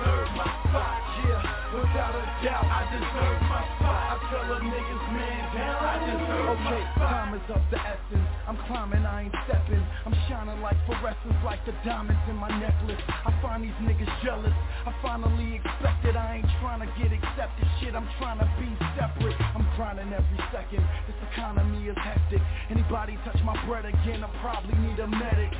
[0.00, 0.96] deserve my spot.
[1.28, 4.00] Yeah, without a doubt, I deserve my spot.
[4.00, 5.76] I tell a niggas man down.
[5.76, 8.28] I deserve Okay, time is of the essence.
[8.48, 9.84] I'm climbing, I ain't stepping.
[10.06, 12.98] I'm shining like fluorescence, like the diamonds in my necklace.
[13.06, 14.54] I find these niggas jealous.
[14.86, 16.16] I finally expected.
[16.16, 17.66] I ain't trying to get accepted.
[17.78, 18.66] Shit, I'm trying to be
[18.96, 19.36] separate.
[19.54, 20.82] I'm grinding every second.
[21.06, 22.42] This economy is hectic.
[22.70, 25.52] Anybody touch my bread again, I probably need a medic.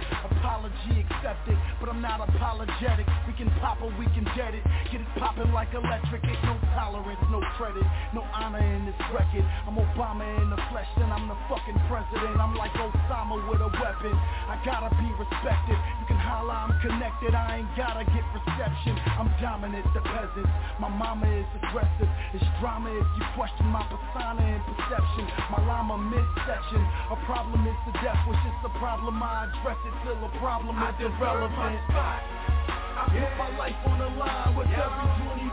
[1.40, 3.06] Accepted, but I'm not apologetic.
[3.26, 4.62] We can pop or we can get it.
[4.92, 6.24] Get it popping like electric.
[6.24, 9.44] Ain't no tolerance, no credit, no honor in this record.
[9.66, 12.36] I'm Obama in the flesh, then I'm the fucking president.
[12.40, 14.12] I'm like Osama with a weapon.
[14.48, 15.78] I gotta be respected.
[16.00, 17.32] You can holla, I'm connected.
[17.34, 18.98] I ain't gotta get reception.
[19.16, 20.52] I'm dominant, the peasants.
[20.76, 22.10] My mama is aggressive.
[22.36, 25.24] It's drama if you question my persona and perception.
[25.48, 26.82] My llama midsection.
[27.10, 29.22] A problem is the death, which is the problem.
[29.22, 31.00] I address it till a problem is
[31.30, 31.78] irrelevant.
[31.94, 35.08] I put my life on the line with every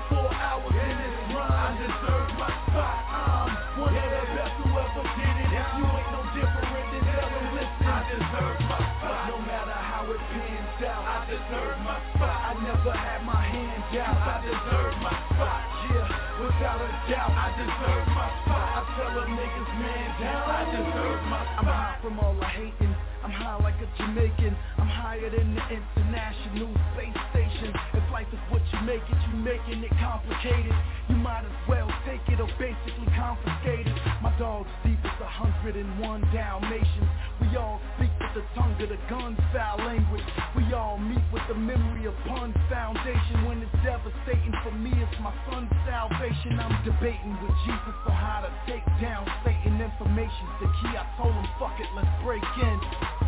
[0.09, 1.47] 24 hours in this run.
[1.47, 2.99] I deserve my spot.
[3.07, 5.51] I'm one of the best who ever did it.
[5.53, 7.87] If you ain't no different, then tell them listen.
[7.87, 9.21] I deserve my spot.
[9.29, 12.37] No matter how it pans out, I deserve my spot.
[12.41, 14.17] I never had my hands out.
[14.17, 15.61] I deserve my spot.
[15.87, 18.65] Yeah, without a doubt, I deserve my spot.
[18.65, 20.41] I tell them niggas man down.
[20.41, 21.61] I deserve my spot.
[21.61, 22.96] I'm high from all the hating.
[23.27, 24.55] I'm high like a Jamaican.
[24.77, 27.75] I'm higher than the international space station.
[27.93, 30.73] If life is what you make it, you making it complicated.
[31.05, 33.93] You might as well take it or basically confiscate it.
[34.25, 37.11] My dog's deep as a hundred and one Dalmatians.
[37.45, 40.25] We all speak with the tongue of the gun foul language.
[40.57, 43.45] We all meet with the memory of pun foundation.
[43.45, 46.57] When it's devastating for me, it's my son's salvation.
[46.57, 49.77] I'm debating with Jesus on how to take down Satan.
[49.77, 50.97] Information's the key.
[50.97, 53.26] I told him, fuck it, let's break in.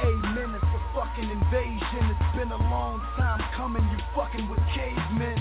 [0.00, 2.02] Amen, it's a fucking invasion.
[2.08, 5.36] It's been a long time coming, you fucking with cavemen.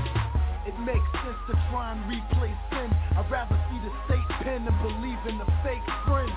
[0.68, 2.92] It makes sense to try and replace sin.
[3.16, 6.36] I'd rather see the state pen than believe in the fake friends.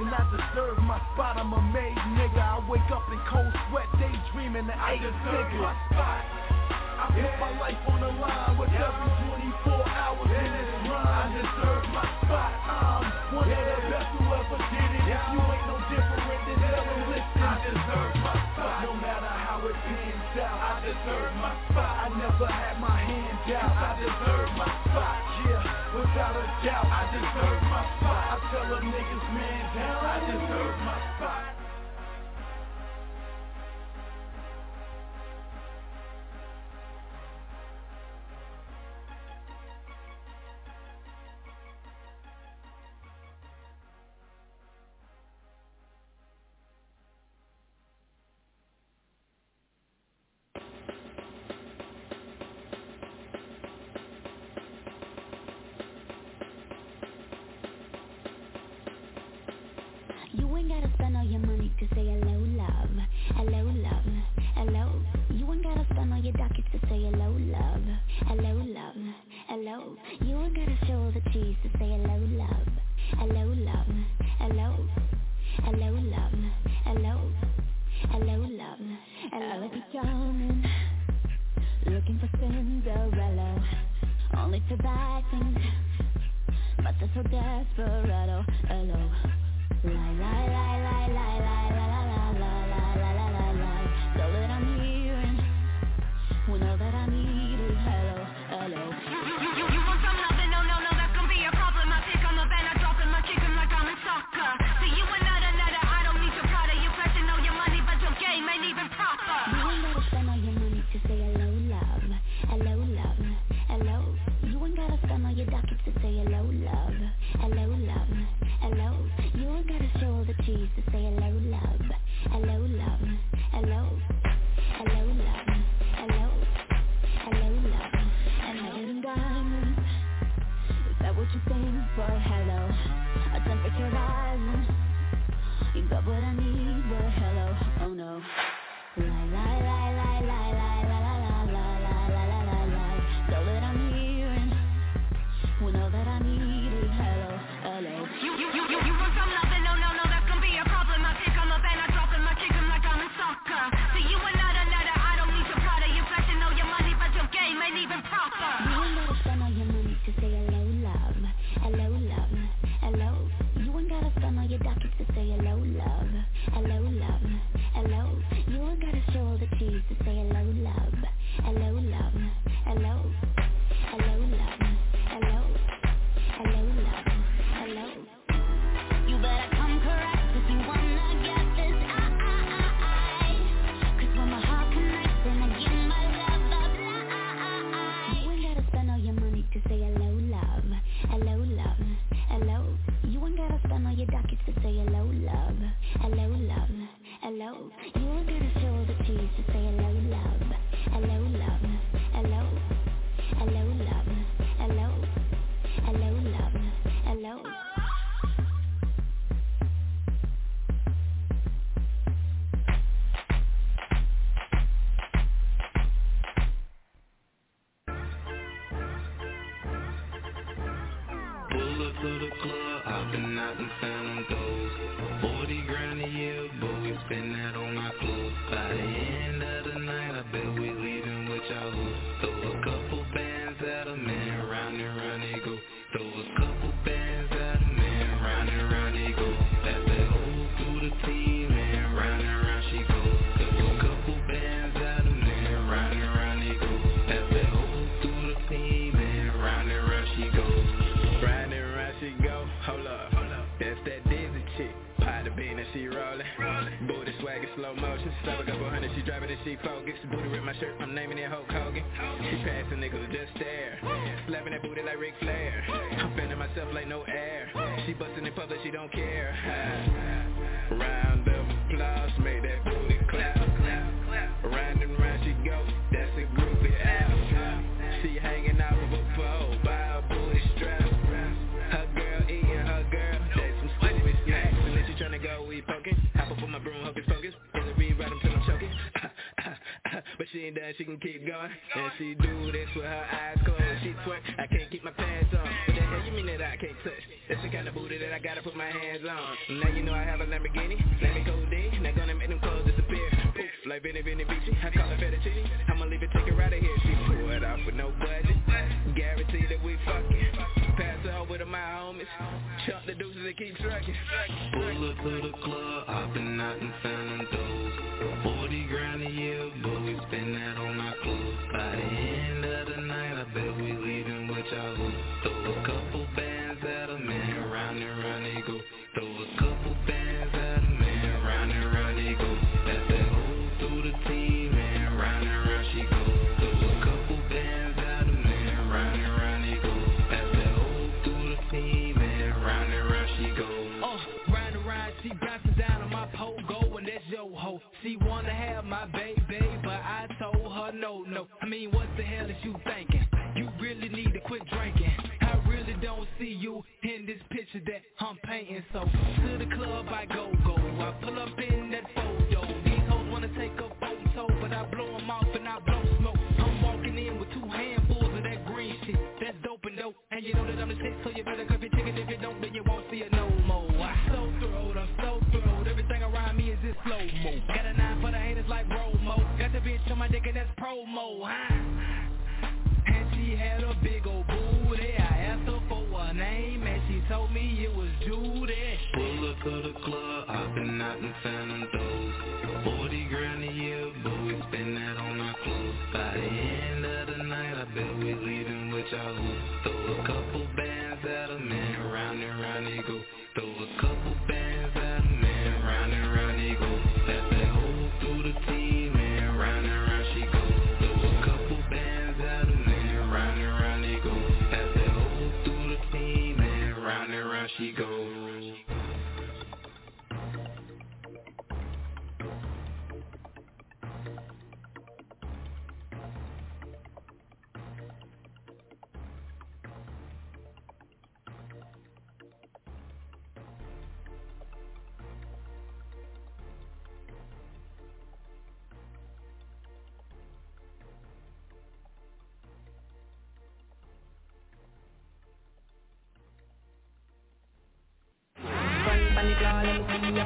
[0.00, 2.40] And I deserve my spot, I'm a made nigga.
[2.40, 6.24] I wake up in cold sweat, daydreaming the I eight deserve my spot.
[6.24, 9.12] I put my life on the line with every
[9.60, 11.04] 24 hours in this run.
[11.04, 12.52] I deserve my spot.
[12.64, 13.81] I'm one of the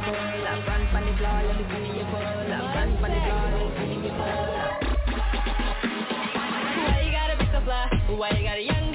[0.07, 0.13] Why
[7.03, 7.91] you gotta fly?
[8.17, 8.86] Why you gotta young?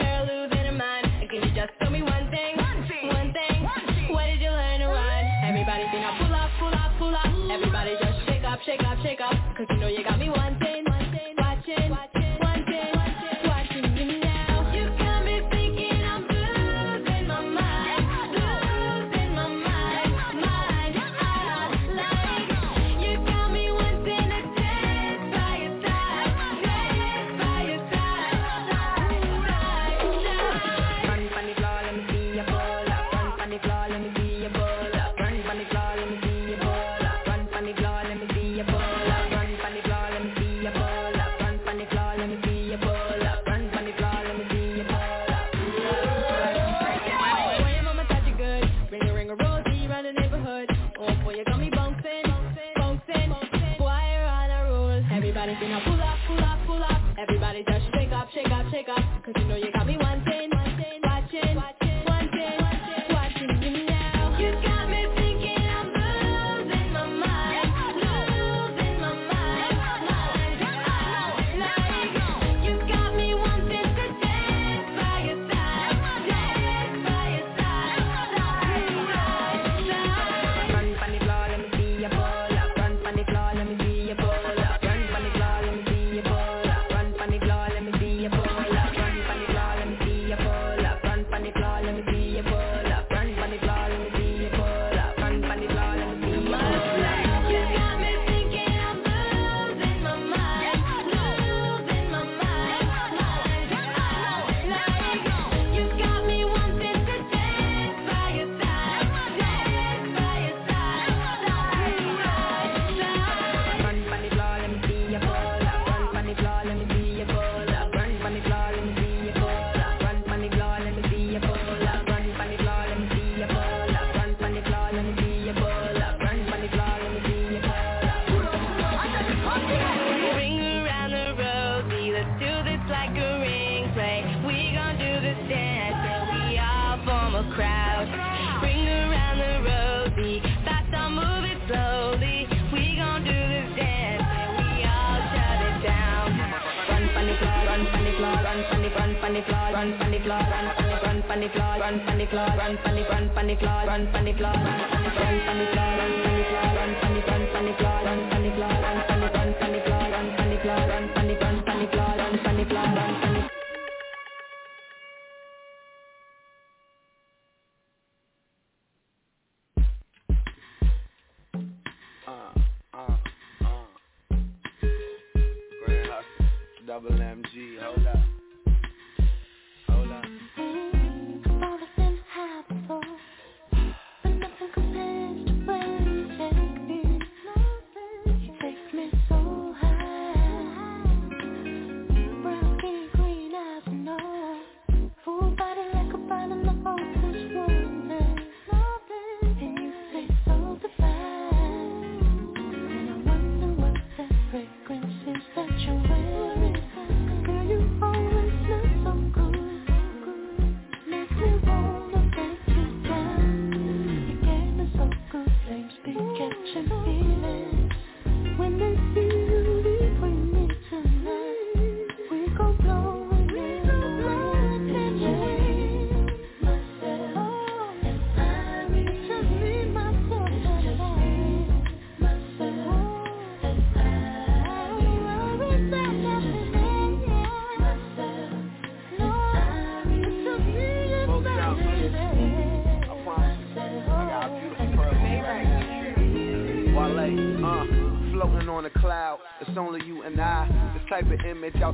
[153.62, 154.91] floor, run on the floor.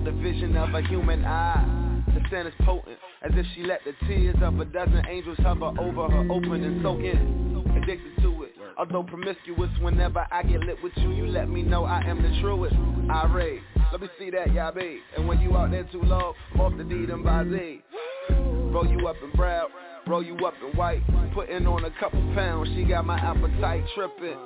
[0.08, 2.02] the vision of a human eye.
[2.08, 5.74] The scent is potent, as if she let the tears of a dozen angels hover
[5.78, 7.76] over her, open and soak in.
[7.76, 9.70] Addicted to it, although promiscuous.
[9.82, 12.74] Whenever I get lit with you, you let me know I am the truest.
[13.12, 13.60] I rave,
[13.92, 15.00] let me see that, y'all be.
[15.18, 17.82] And when you out there too low, off the deed and by Z.
[18.30, 19.68] Roll you up in brown,
[20.08, 21.04] roll you up in white.
[21.34, 24.40] Putting on a couple pounds, she got my appetite tripping.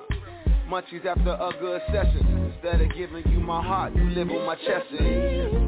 [0.68, 4.54] Munchies after a good session Instead of giving you my heart, you live on my
[4.54, 4.86] chest.
[4.92, 5.61] And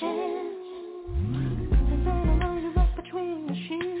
[0.00, 0.54] chance.
[1.70, 3.93] They said I know you was between the sheets.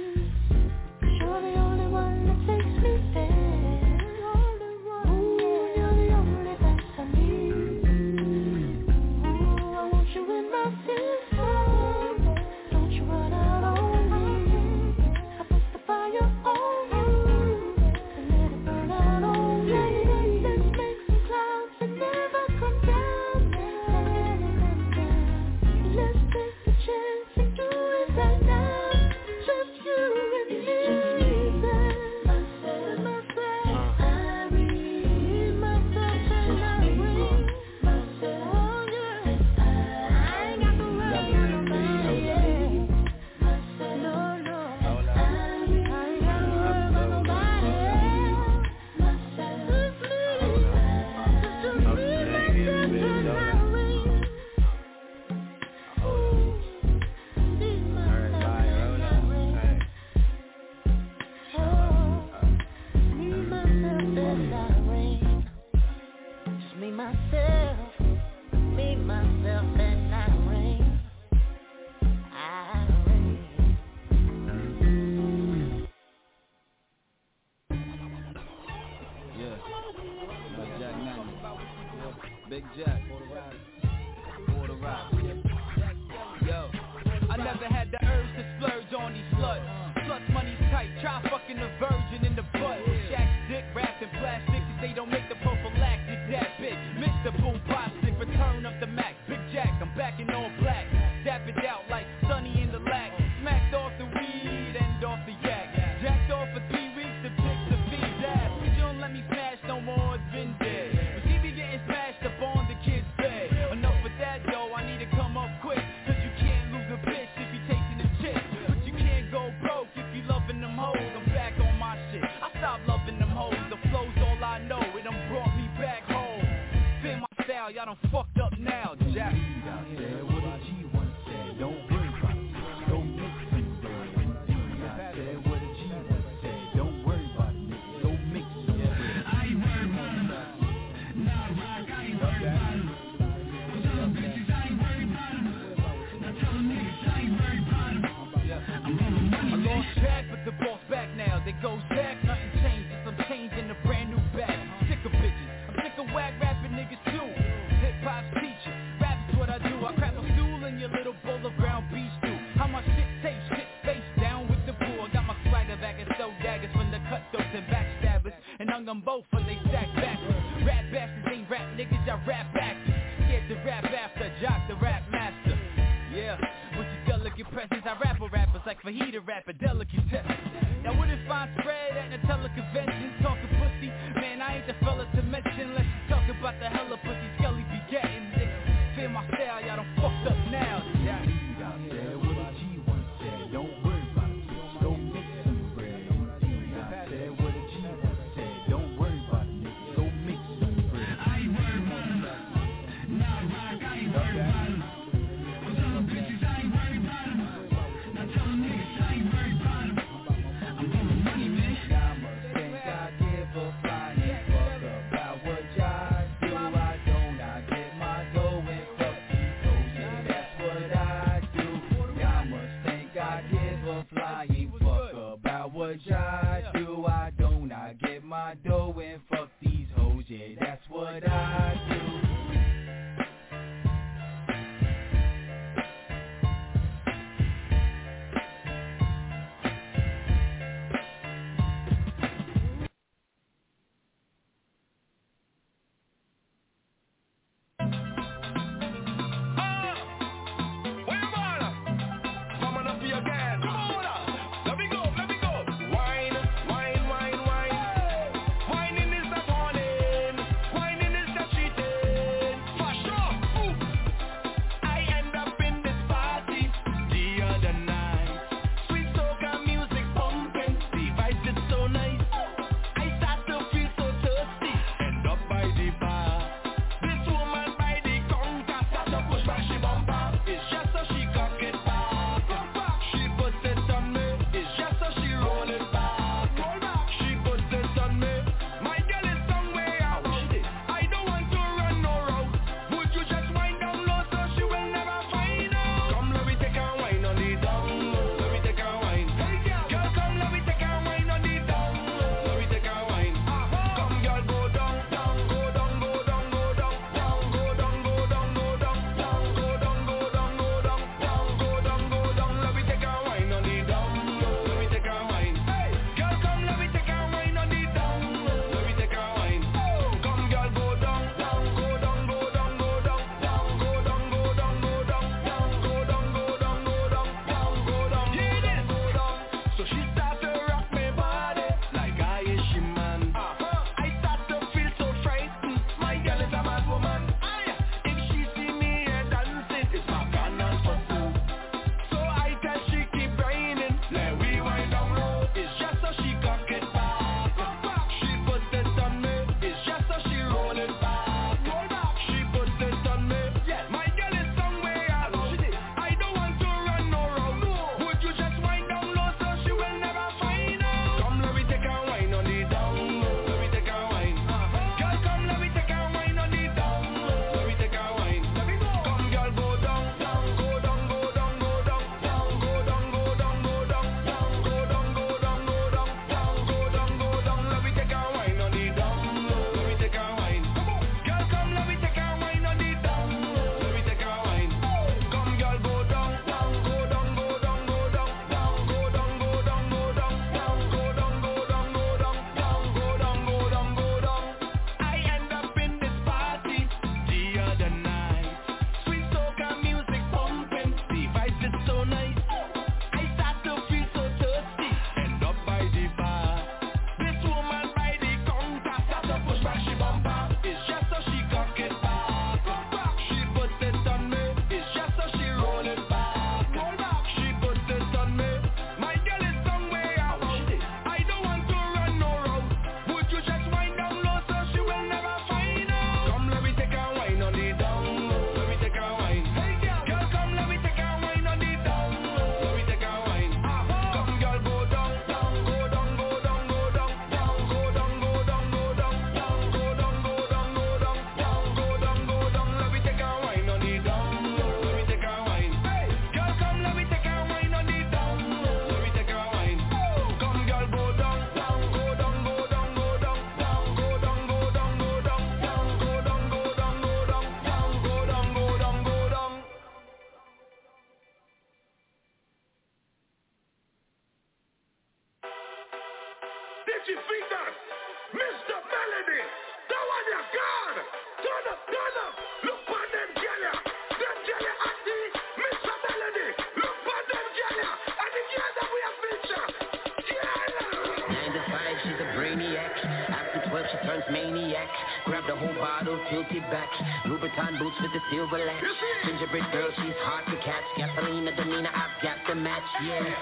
[490.64, 490.84] To catch.
[490.96, 493.34] Gasolina, demeanor, I've got the match, yeah.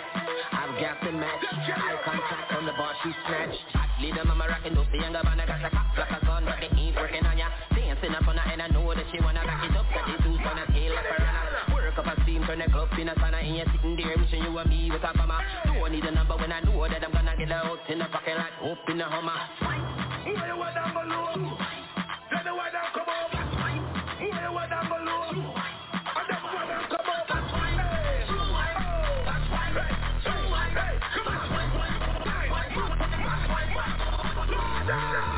[0.53, 1.45] I've got the match.
[1.53, 3.59] Eye contact on the bar, she snatched.
[3.73, 6.45] Hot leader, mama rockin' dope, the younger man, I got the cop like a gun,
[6.45, 7.49] but they ain't working on ya.
[7.75, 9.87] Dancing up on her, and I know that she wanna back it up.
[9.95, 11.75] Got the juice on her tail like piranha.
[11.75, 14.43] Work up a steam, turn the club in a sauna, and you're sitting there wishing
[14.43, 15.41] you were me with a bomber.
[15.65, 18.37] Don't need a number when I know that I'm gonna get out in the pocket
[18.37, 19.39] like hope in the Hummer.
[20.25, 21.62] Where you want down below?
[34.83, 35.32] Every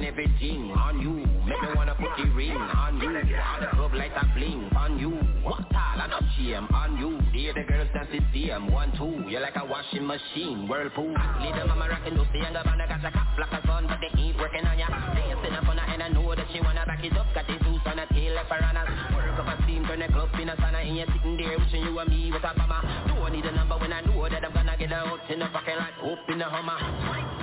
[0.00, 1.26] Fashion everything on you.
[1.44, 3.08] Make me wanna put the ring on you.
[3.08, 5.10] On the club like a bling on you.
[5.42, 6.00] What all?
[6.00, 7.20] I not shame on you.
[7.32, 8.70] Dear the girls dance the same.
[8.70, 9.28] One, two.
[9.28, 10.68] You're like a washing machine.
[10.68, 11.14] Whirlpool.
[11.40, 12.80] Leader mama rockin' those the younger man.
[12.80, 14.88] I got a cop like a gun, but they ain't working on ya.
[14.88, 17.26] Dancing up on her and I know that she wanna back it up.
[17.34, 18.88] Got the juice on her tail like piranhas.
[19.14, 20.80] Work up a steam, turn the club in a sauna.
[20.80, 22.80] And you're sitting there wishing you were me with a bomber.
[23.08, 25.76] Don't need a number when I know that I'm gonna get out in the pocket
[25.76, 27.39] like hope in the Hummer.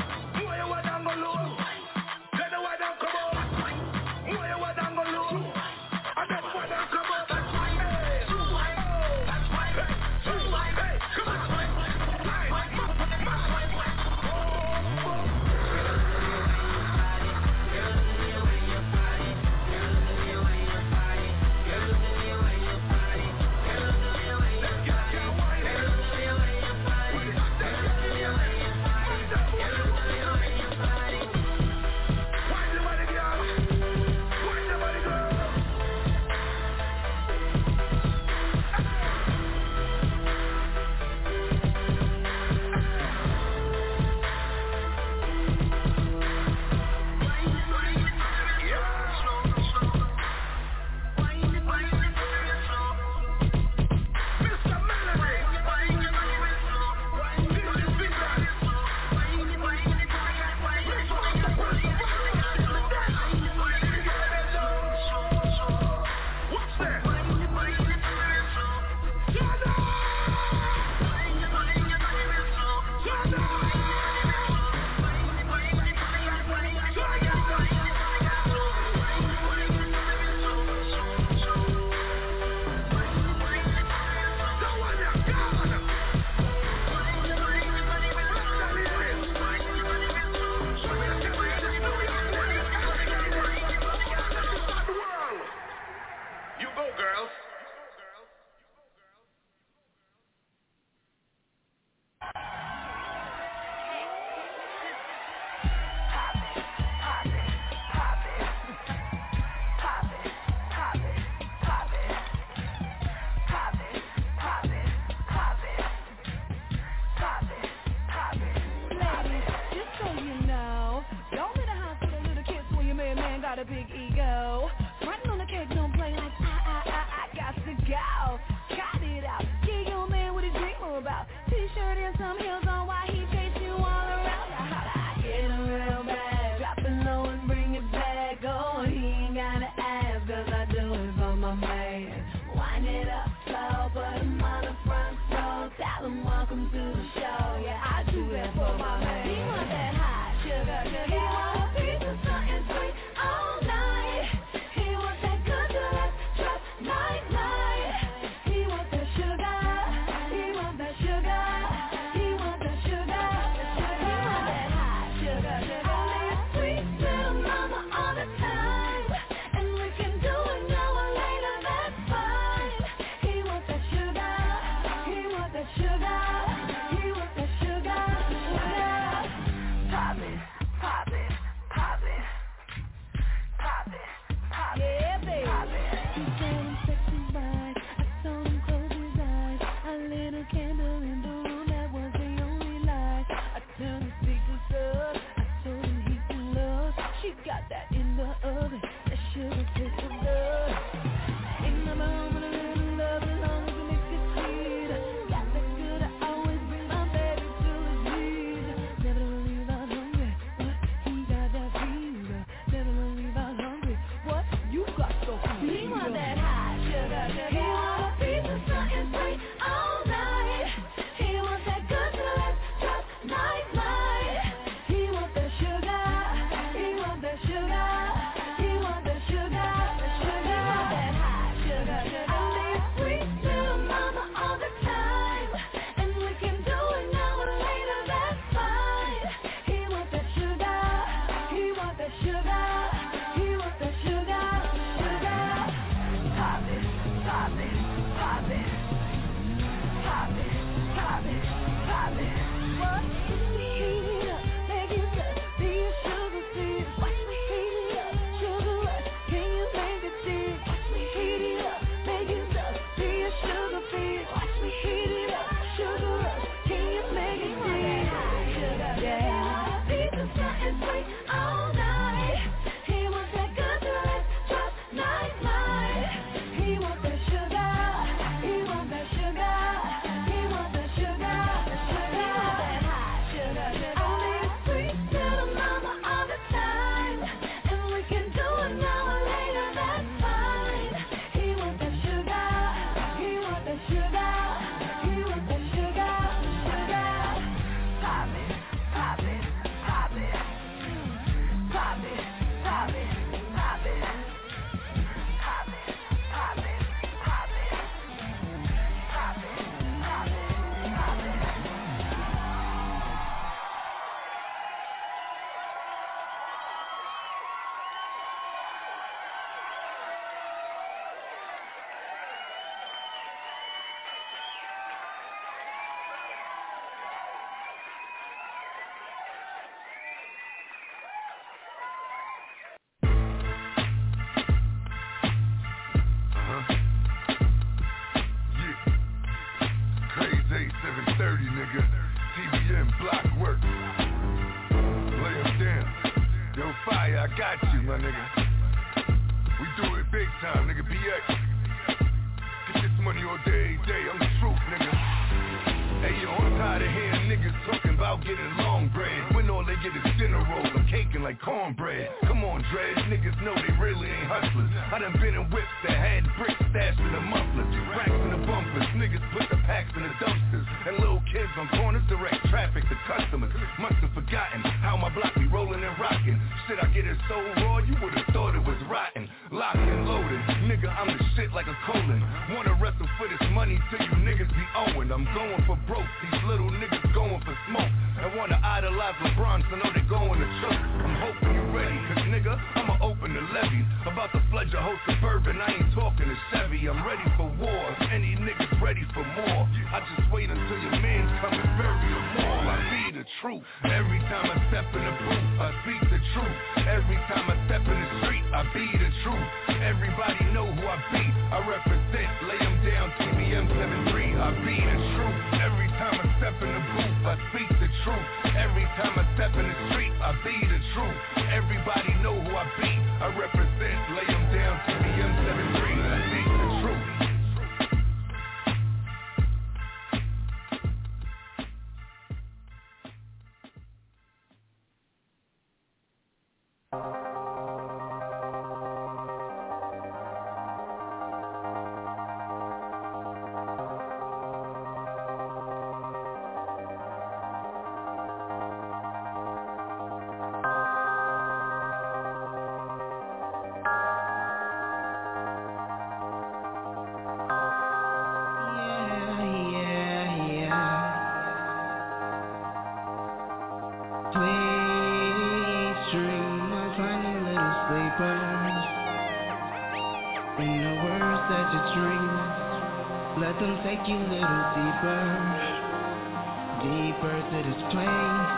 [476.78, 478.52] Deeper to this place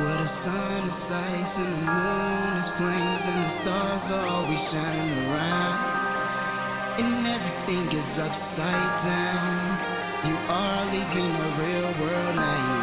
[0.00, 4.62] Where the sun is ice and the moon is flames And the stars are always
[4.72, 5.78] shining around.
[6.96, 9.52] And everything is upside down.
[10.24, 12.75] You are leaving the real world now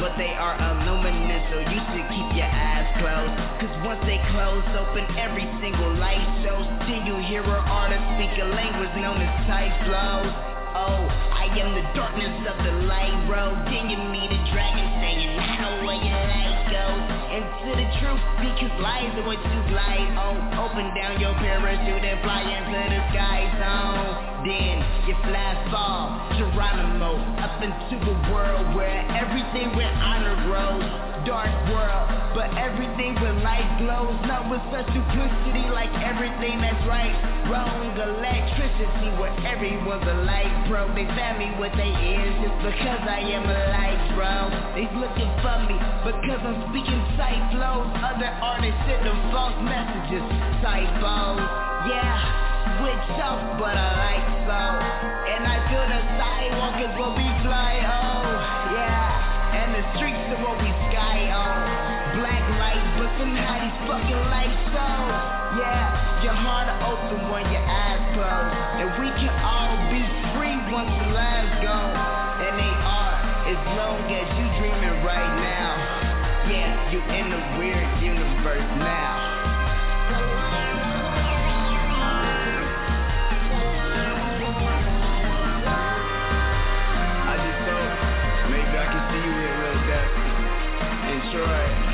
[0.00, 3.34] But they are illuminous so you should keep your eyes closed.
[3.58, 6.66] Cause once they close open every single light shows.
[6.86, 10.47] Then you hear an artist speak a language known as type flows
[10.88, 11.04] Oh,
[11.36, 15.60] I am the darkness of the light road Then you meet a dragon saying I
[15.60, 20.38] know where your light goes Into the truth because lies are what you glide on.
[20.56, 24.46] Open down your parachute and fly into the sky zone.
[24.46, 31.50] Then you fly fall Geronimo up into a world where everything with honor grows Dark
[31.72, 34.14] world, but everything with light glows.
[34.26, 37.12] Not with such duplicity like everything that's right.
[37.50, 40.86] Wrong electricity where everyone's a light bro.
[40.94, 44.50] They found me with their ears just because I am a light bro.
[44.78, 45.76] They looking for me
[46.06, 50.24] because I'm speaking sight Other artists send them false messages,
[50.62, 51.42] typos
[51.90, 54.70] Yeah switch up, but I like slow.
[55.34, 58.22] And I feel the sidewalk is what we fly on.
[58.74, 59.07] Yeah,
[59.78, 62.18] the streets are what we sky on.
[62.18, 64.88] Black light, but somehow these fucking lights so.
[65.54, 68.50] Yeah, your heart open when your eyes close.
[68.82, 70.02] And we can all be
[70.34, 71.78] free once the lives go.
[71.78, 73.14] And they are,
[73.54, 75.70] as long as you dreaming right now.
[76.50, 79.27] Yeah, you in the weird universe now.
[91.34, 91.87] In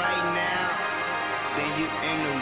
[0.00, 0.80] right now,
[1.56, 2.32] then you in a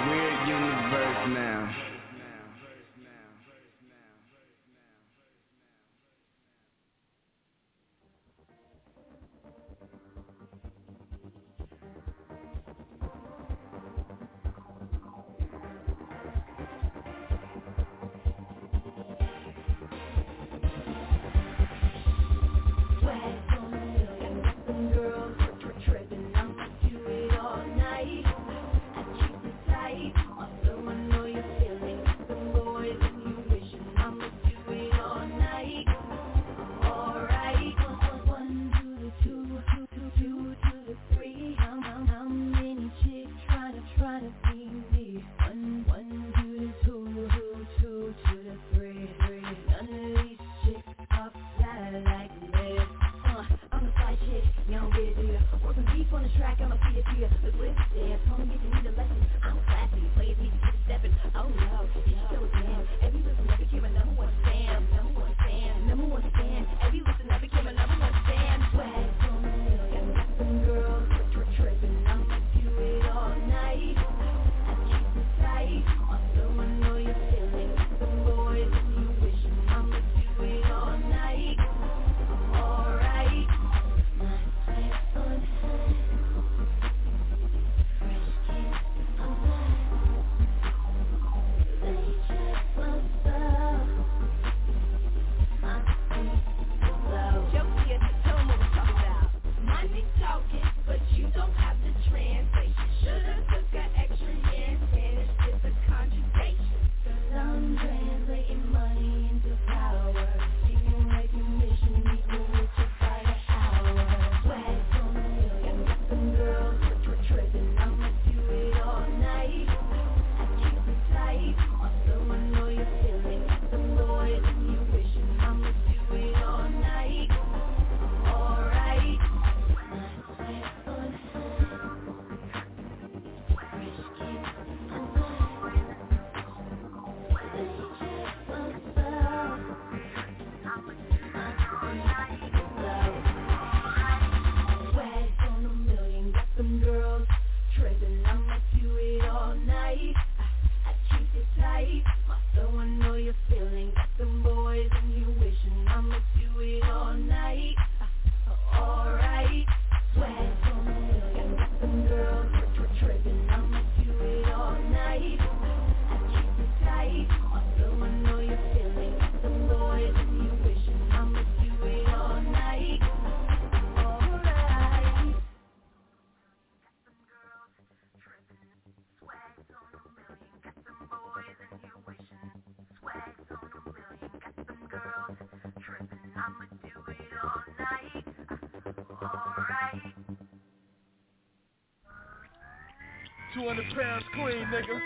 [193.99, 195.01] pounds clean, nigga.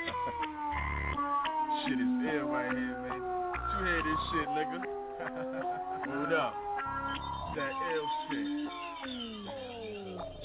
[1.85, 3.21] shit is ill right here, man.
[3.79, 4.79] You hear this shit, nigga?
[6.09, 6.55] Hold up.
[7.57, 8.47] That ill shit.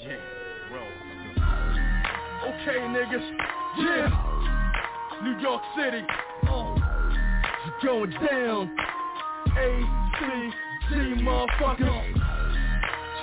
[0.02, 0.22] Yeah,
[0.70, 0.82] bro.
[2.48, 3.26] Okay, niggas.
[3.78, 4.08] Yeah.
[5.22, 6.02] New York City.
[6.48, 6.74] Uh,
[7.66, 8.76] it's going down.
[9.58, 9.68] A
[10.18, 10.50] C
[10.88, 11.96] G motherfucker.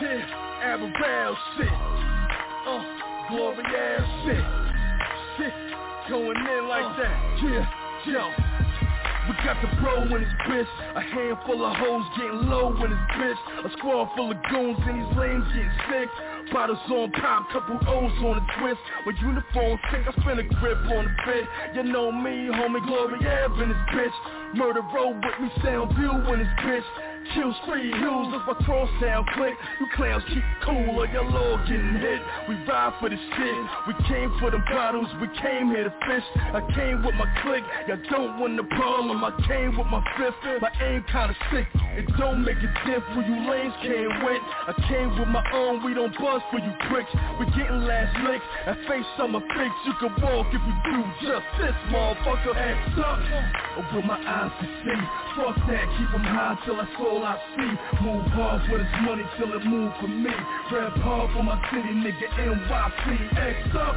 [0.02, 0.22] Yeah,
[0.66, 1.70] Aberrell shit.
[2.68, 2.84] Uh,
[3.30, 4.65] glory ass shit
[6.10, 7.16] going in like uh, that.
[7.44, 7.70] Yeah,
[8.12, 8.56] yo.
[9.26, 13.06] We got the bro in his bitch, a handful of hoes getting low in his
[13.18, 16.10] bitch, a squad full of goons and these lames getting sick.
[16.54, 18.78] Bottles on pop, couple O's on the twist.
[19.04, 21.46] When uniform sick, I spin a grip on the fit.
[21.74, 24.14] You know me, homie, Glory Ave in this bitch.
[24.54, 26.86] Murder road with me, sound view in this bitch.
[27.36, 27.52] Kill
[28.32, 29.54] that's my cross sound click.
[29.80, 32.22] You clowns keep cool or your lord getting hit.
[32.48, 33.58] We ride for the shit.
[33.88, 36.24] We came for the bottles, we came here to fish.
[36.56, 39.20] I came with my click, y'all don't want the problem.
[39.24, 41.68] I came with my fifth, my aim kinda sick.
[42.00, 44.40] It don't make a diff when you lanes can't win.
[44.68, 47.12] I came with my own, we don't buzz for you pricks.
[47.40, 49.72] We getting last licks, and face summer fix.
[49.84, 50.98] You can walk if you do
[51.28, 52.56] just this, motherfucker.
[52.56, 53.20] Ass up,
[53.80, 55.02] open my eyes to see.
[55.36, 58.06] Fuck that, keep them high till I soul I see.
[58.06, 60.30] Move hard for this money till it move for me.
[60.72, 63.06] Rap hard for my city, nigga, NYC.
[63.34, 63.96] X up.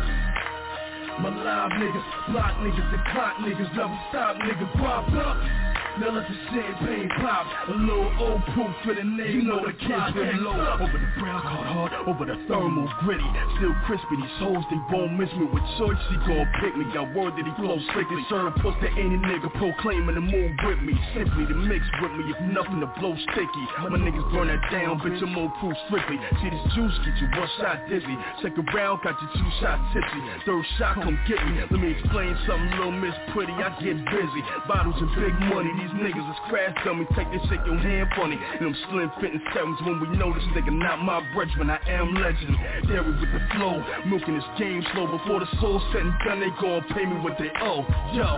[1.21, 5.78] My live niggas, block niggas, and clock niggas, never stop niggas, pop up.
[5.99, 7.47] Let the champagne pop.
[7.69, 9.35] A little old proof for the name.
[9.35, 10.55] You know the kids been low.
[10.55, 13.27] Over the brown card hard, over the thermal gritty.
[13.59, 15.99] Still crispy, these hoes, they won't miss me with choice.
[16.11, 16.87] She gon' pick me.
[16.95, 18.23] Got word that he flow slickly.
[18.31, 20.95] Serve puss to any nigga proclaiming the move with me.
[21.19, 23.65] Simply to mix with me, if nothing to blow sticky.
[23.91, 26.19] My niggas burn that down, bitch, I'm old proof strictly.
[26.39, 28.17] See this juice get you one shot dizzy.
[28.43, 30.21] Second round got you two shot tipsy.
[30.47, 31.59] Third shot come get me.
[31.59, 33.53] Let me explain something, little miss pretty.
[33.53, 34.41] I get busy.
[34.67, 35.71] Bottles and big money.
[35.79, 37.09] These niggas is crash dummies.
[37.17, 38.39] Take this shit your hand funny.
[38.61, 41.71] Them slim fitting sevens when we know this nigga not my brethren.
[41.71, 42.57] I am legend.
[42.89, 43.83] Dairy with the flow.
[44.07, 45.07] Milking this game slow.
[45.07, 47.85] Before the soul set and done, they gon' pay me what they owe.
[48.13, 48.29] Yo.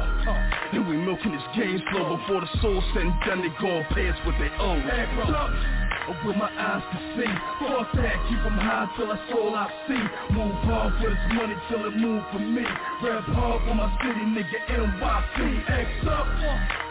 [0.73, 2.17] And we milking this game slow.
[2.17, 5.81] Before the soul set and done, they gon' pay us what they owe.
[6.09, 7.31] Up with my eyes to see.
[7.61, 10.35] Fuck that, keep them high till that's all I see.
[10.35, 12.65] Move hard for this money till it move for me.
[13.05, 15.71] Rap hard for my city, nigga, NYC.
[15.71, 16.90] X up.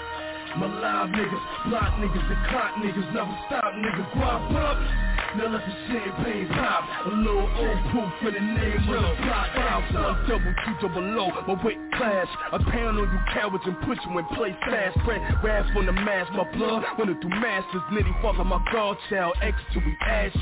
[0.58, 5.10] My live niggas, block niggas, and clock niggas, never stop niggas, guap up.
[5.38, 6.90] Now let the champagne pop.
[7.06, 9.14] A little old proof for the name of the.
[9.30, 11.30] Five, one, double, two, double low.
[11.46, 12.26] My weight class.
[12.52, 14.98] I pound on you cowards and put you in place fast.
[15.02, 16.34] Spread wrath on the mask.
[16.34, 17.82] My blood running through masters.
[17.94, 19.38] Nitty fuck my godchild.
[19.44, 20.42] X to we ashes.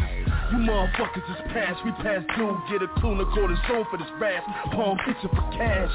[0.55, 1.83] You motherfuckers is past.
[1.83, 2.55] We past due.
[2.71, 3.25] Get a clue to
[3.67, 4.43] go for this rap.
[4.71, 5.91] Palm itching for cash.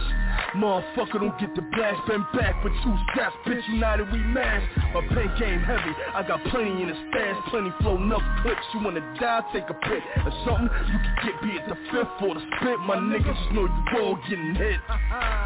[0.54, 2.06] Motherfucker don't get the blast.
[2.06, 3.36] Been back with two straps.
[3.46, 3.64] Bitch
[4.10, 4.82] united we.
[4.94, 5.92] My pen game heavy.
[6.14, 7.36] I got plenty in the stash.
[7.50, 8.60] Plenty flow enough clips.
[8.74, 10.70] You wanna die, take a pic or something.
[10.90, 12.78] You can get be at the fifth or the spit.
[12.80, 14.80] My niggas just know you all getting hit.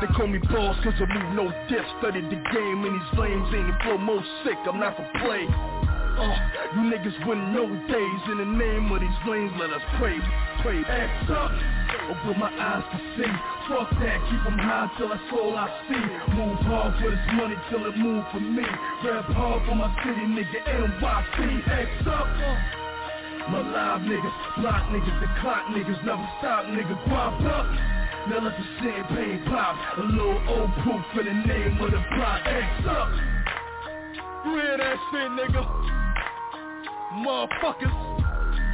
[0.00, 1.84] They call me boss cause I move no dip.
[1.98, 4.58] Studied the game and these flames ain't flow most sick.
[4.66, 5.46] I'm not for play.
[6.16, 6.32] Uh,
[6.74, 7.52] you niggas wouldn't
[7.88, 9.52] days in the name of these lanes.
[9.60, 10.16] Let us pray,
[10.62, 10.82] pray.
[10.88, 11.75] Act up.
[12.06, 13.32] Open my eyes to see.
[13.66, 16.06] Fuck that, keep them high till that's all I see.
[16.38, 18.62] Move hard for this money till it move for me.
[19.02, 21.66] Rap hard for my city, nigga, NYC.
[21.66, 22.30] X up.
[23.50, 27.66] My live niggas, block niggas, the clock niggas, never stop nigga, guap up.
[28.28, 32.40] Now let the champagne pop, a little old proof for the name of the block,
[32.44, 33.08] X up.
[34.44, 35.62] You hear that shit, nigga?
[37.22, 37.94] Motherfuckers,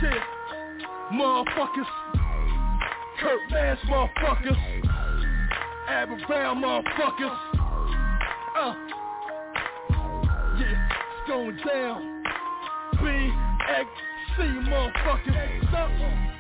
[0.03, 0.25] yeah,
[1.13, 2.22] motherfuckers,
[3.23, 4.59] Kurt Bass motherfuckers,
[5.89, 7.39] Aberfowl motherfuckers,
[8.59, 8.75] uh,
[10.59, 12.23] yeah, it's going down,
[13.01, 13.33] B,
[13.79, 13.89] X,
[14.37, 15.69] See you motherfuckers.
[15.69, 16.32] Stop.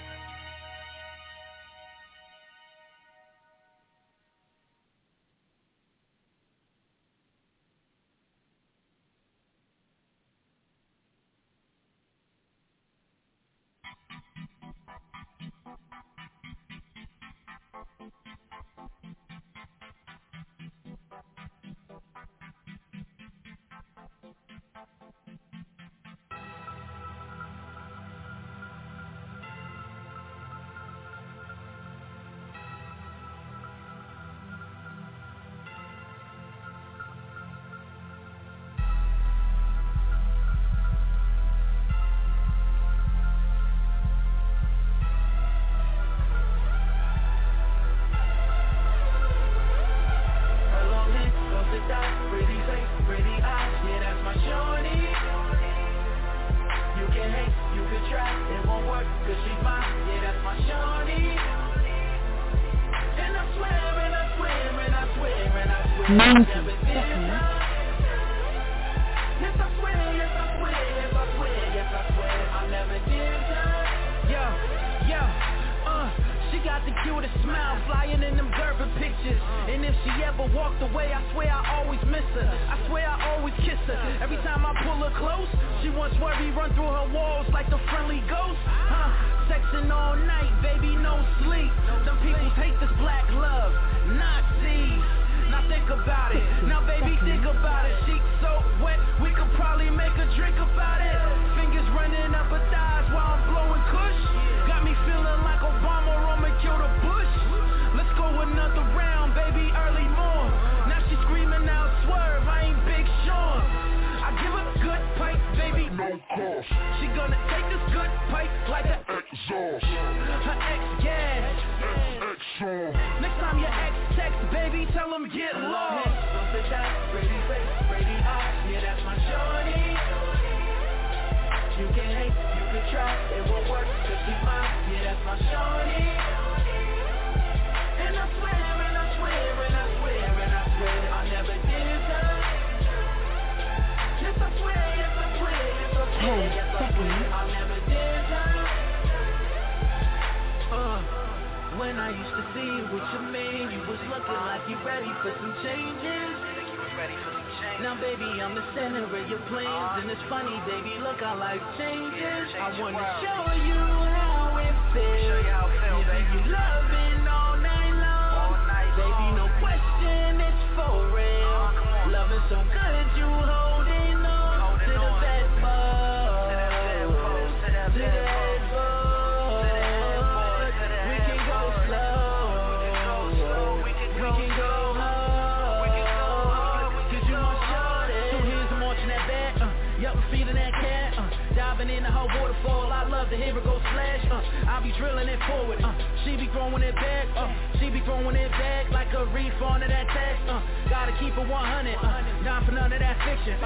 [161.32, 162.54] How life changes.
[162.60, 163.31] I wanna show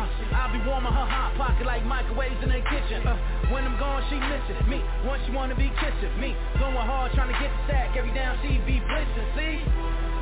[0.06, 3.16] uh, I be warming her hot pocket Like microwaves in the kitchen uh,
[3.52, 7.32] When I'm gone she missing me Once she wanna be kissing me Going hard trying
[7.32, 9.62] to get the sack Every down she be blitzing See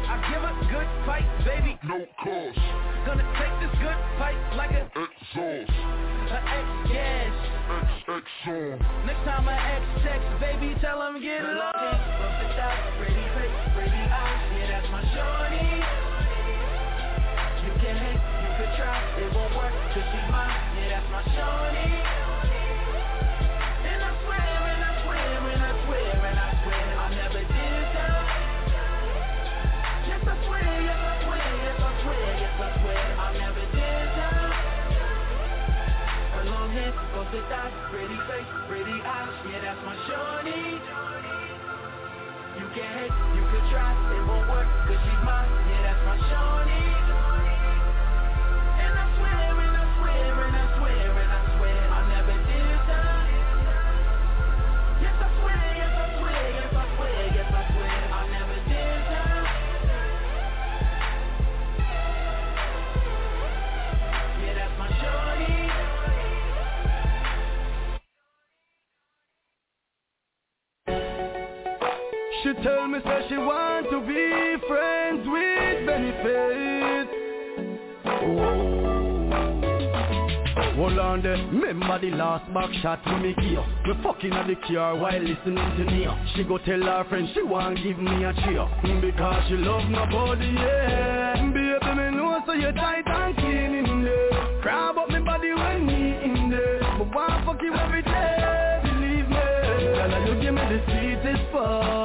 [0.04, 1.78] I give a good fight, baby.
[1.84, 2.58] No cost.
[3.06, 5.72] Gonna take this good fight like a Exhaust.
[6.28, 7.54] a X gas.
[8.04, 8.78] X on.
[9.06, 11.76] Next time a X text, baby, tell him get lost.
[11.76, 16.03] It out, pretty face, pretty eyes, yeah, that's my shorty.
[18.76, 21.90] Try, it won't work, cause she's mine, yeah, that's my shorty.
[23.86, 24.44] And I swear,
[24.74, 27.84] and I swear, and I swear, and I swear, I never did.
[30.04, 33.94] Yes, I swear, yes, I swear, yes, I swear, yes, I swear, I never did
[36.44, 36.92] long hair,
[37.90, 40.76] pretty face, pretty eyes, yeah, that's my shorty.
[42.60, 46.16] You can hate, you could try, it won't work, cause she's mine, yeah, that's my
[46.28, 47.43] shorty.
[72.64, 77.10] Tell me say she want to be friends with benefits.
[78.06, 78.80] Oh.
[80.76, 84.56] Hold on there, remember the last back shot we me give We fucking at the
[84.66, 86.06] car while listening to me.
[86.34, 88.66] She go tell her friend she want give me a cheer.
[88.84, 93.74] Mm, Because she love my body, yeah Baby, me know so you tight and clean
[93.86, 94.60] in there.
[94.62, 96.80] Grab up me body when me in there.
[96.98, 98.02] But want fuck you every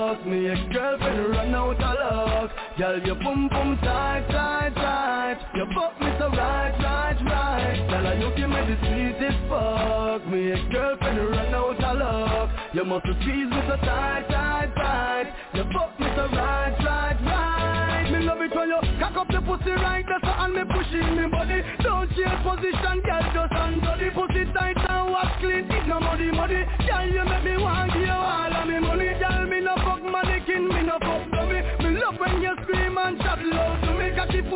[0.10, 2.52] fuck Me ex-girlfriend run out of luck.
[2.78, 5.38] Girl, you boom boom tight, tight, tight.
[5.56, 7.90] You fuck me so right, right, right.
[7.90, 10.26] Girl, you give me the sweetest fuck.
[10.28, 12.50] Me ex-girlfriend run out of luck.
[12.74, 15.28] You must squeeze me so tight, tight, tight.
[15.54, 18.12] You fuck me so right, right, right.
[18.12, 21.28] Me love it when you cock up the pussy right That's and me pushing me
[21.30, 21.62] body.
[21.84, 25.70] Don't change position, girl, just under the pussy tight and wash clean.
[25.70, 26.79] It's no muddy, muddy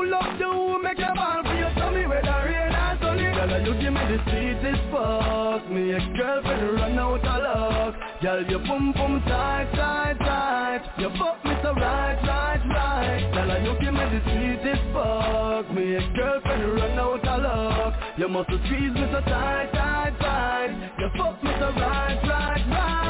[0.03, 3.23] full of you, make your ball for your tummy Whether rain or sunny.
[3.23, 5.69] Girl, you give me the sweetest fuck.
[5.69, 7.95] Me ex-girlfriend run out of luck.
[8.21, 10.81] Girl, you boom boom tight, tight, tight.
[10.97, 13.33] You fuck me so right, right, right.
[13.33, 15.71] Girl, you give me the sweetest fuck.
[15.73, 17.93] Me ex-girlfriend run out of luck.
[18.17, 20.91] You must squeeze me so tight, tight, tight.
[20.99, 23.02] You fuck me so right, right, right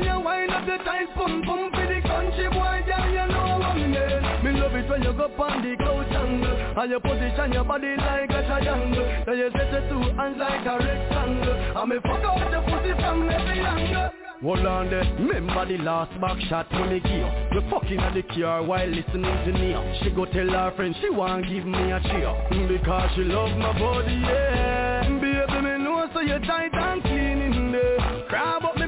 [0.00, 3.74] when you wind up the tight pum pum For the country boy, girl, you know
[3.74, 6.80] me mean Me love it when you go on the couch angle.
[6.80, 9.04] And you position your body like a triangle.
[9.26, 11.54] Then you set your two hands like a rectangle.
[11.76, 14.10] And me fuck out the pussy from every angle
[14.42, 18.22] Hold on there, remember the last back shot when me give We fucking at the
[18.22, 19.76] car while listening to me.
[20.02, 22.32] She go tell her friend she want give me a cheer.
[22.66, 25.02] Because she love my body, yeah.
[25.20, 28.24] Baby, me know so you tight and clean in there.
[28.30, 28.86] Grab up me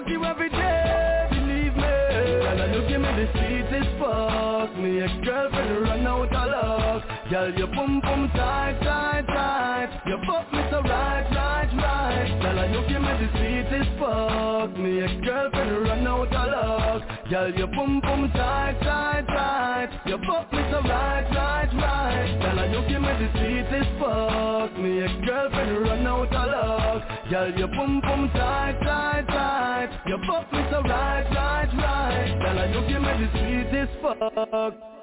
[0.00, 1.82] fuck you every day, believe me.
[1.82, 4.76] Girl, you give me the sweetest fuck.
[4.76, 7.30] Me ex-girlfriend run out of luck.
[7.30, 10.02] Girl, you boom boom tight, tight, tight.
[10.06, 12.09] You fuck me so right, right, right
[12.50, 14.76] Girl, you give me the sweetest fuck.
[14.76, 19.90] Me ex-girlfriend run out of luck Girl, you boom boom tight, tight, tight.
[20.04, 22.42] You fuck me so right, right, right.
[22.42, 24.76] Girl, you give me the sweetest fuck.
[24.76, 30.00] Me ex-girlfriend run out of luck Girl, you boom boom tight, tight, tight.
[30.08, 32.34] You fuck me so right, right, right.
[32.42, 34.99] Girl, you give me the sweetest fuck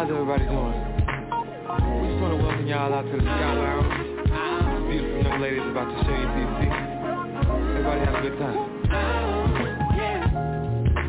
[0.00, 0.72] How's everybody doing?
[2.00, 4.88] We just want to welcome y'all out to the Sky Lounge.
[4.88, 6.56] Beautiful young ladies about to show you DC.
[7.76, 8.60] Everybody have a good time.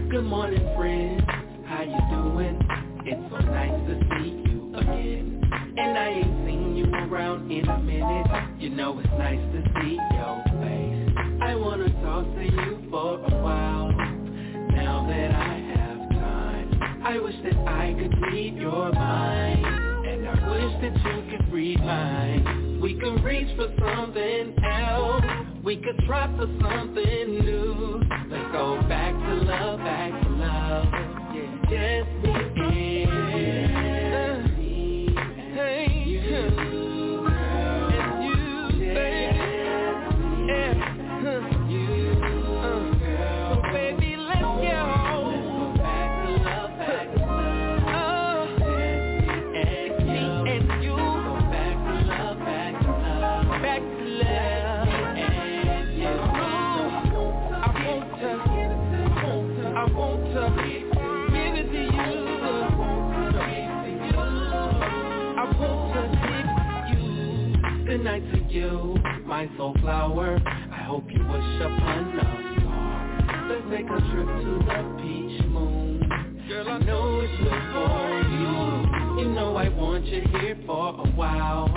[0.09, 1.23] Good morning, friends.
[1.67, 2.59] How you doing?
[3.05, 5.39] It's so nice to see you again.
[5.77, 8.27] And I ain't seen you around in a minute.
[8.59, 11.15] You know it's nice to see your face.
[11.41, 13.87] I wanna talk to you for a while.
[13.87, 16.67] Now that I have time,
[17.05, 17.60] I wish that
[18.01, 19.65] could read your mind.
[20.07, 22.79] And I wish that you could read mine.
[22.81, 25.23] We can reach for something else.
[25.63, 28.01] We could try for something new.
[28.29, 30.85] Let's go back to love, back to love.
[31.35, 32.30] Yeah, just
[69.31, 70.37] my soul flower.
[70.45, 73.47] I hope you wish upon a star.
[73.47, 76.43] Let's take a trip to the peach moon.
[76.49, 79.23] Girl, I know it's good for you.
[79.23, 81.69] You know I want you here for a while.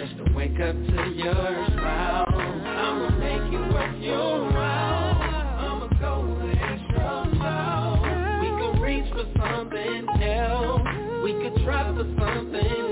[0.00, 2.24] Just to wake up to your smile.
[2.30, 5.12] I'ma make it worth your while.
[5.68, 8.40] I'ma go the extra mile.
[8.40, 10.80] We can reach for something else.
[11.22, 12.91] We could try for something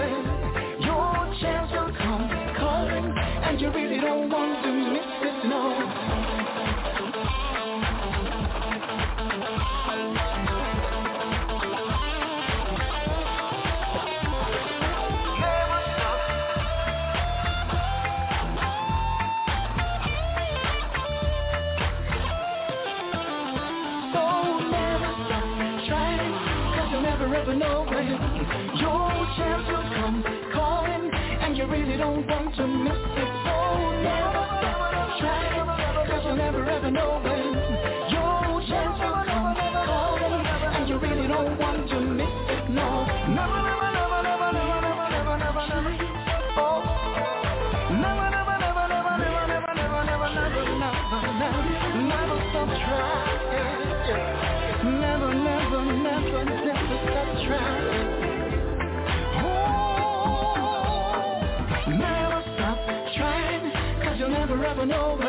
[64.81, 65.23] and over.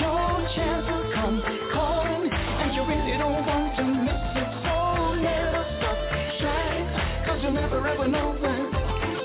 [0.00, 1.42] Your chance will come
[1.74, 4.48] calling, and you really don't want to miss it.
[4.64, 5.98] So never stop
[6.40, 8.62] trying, cause you'll never ever know when.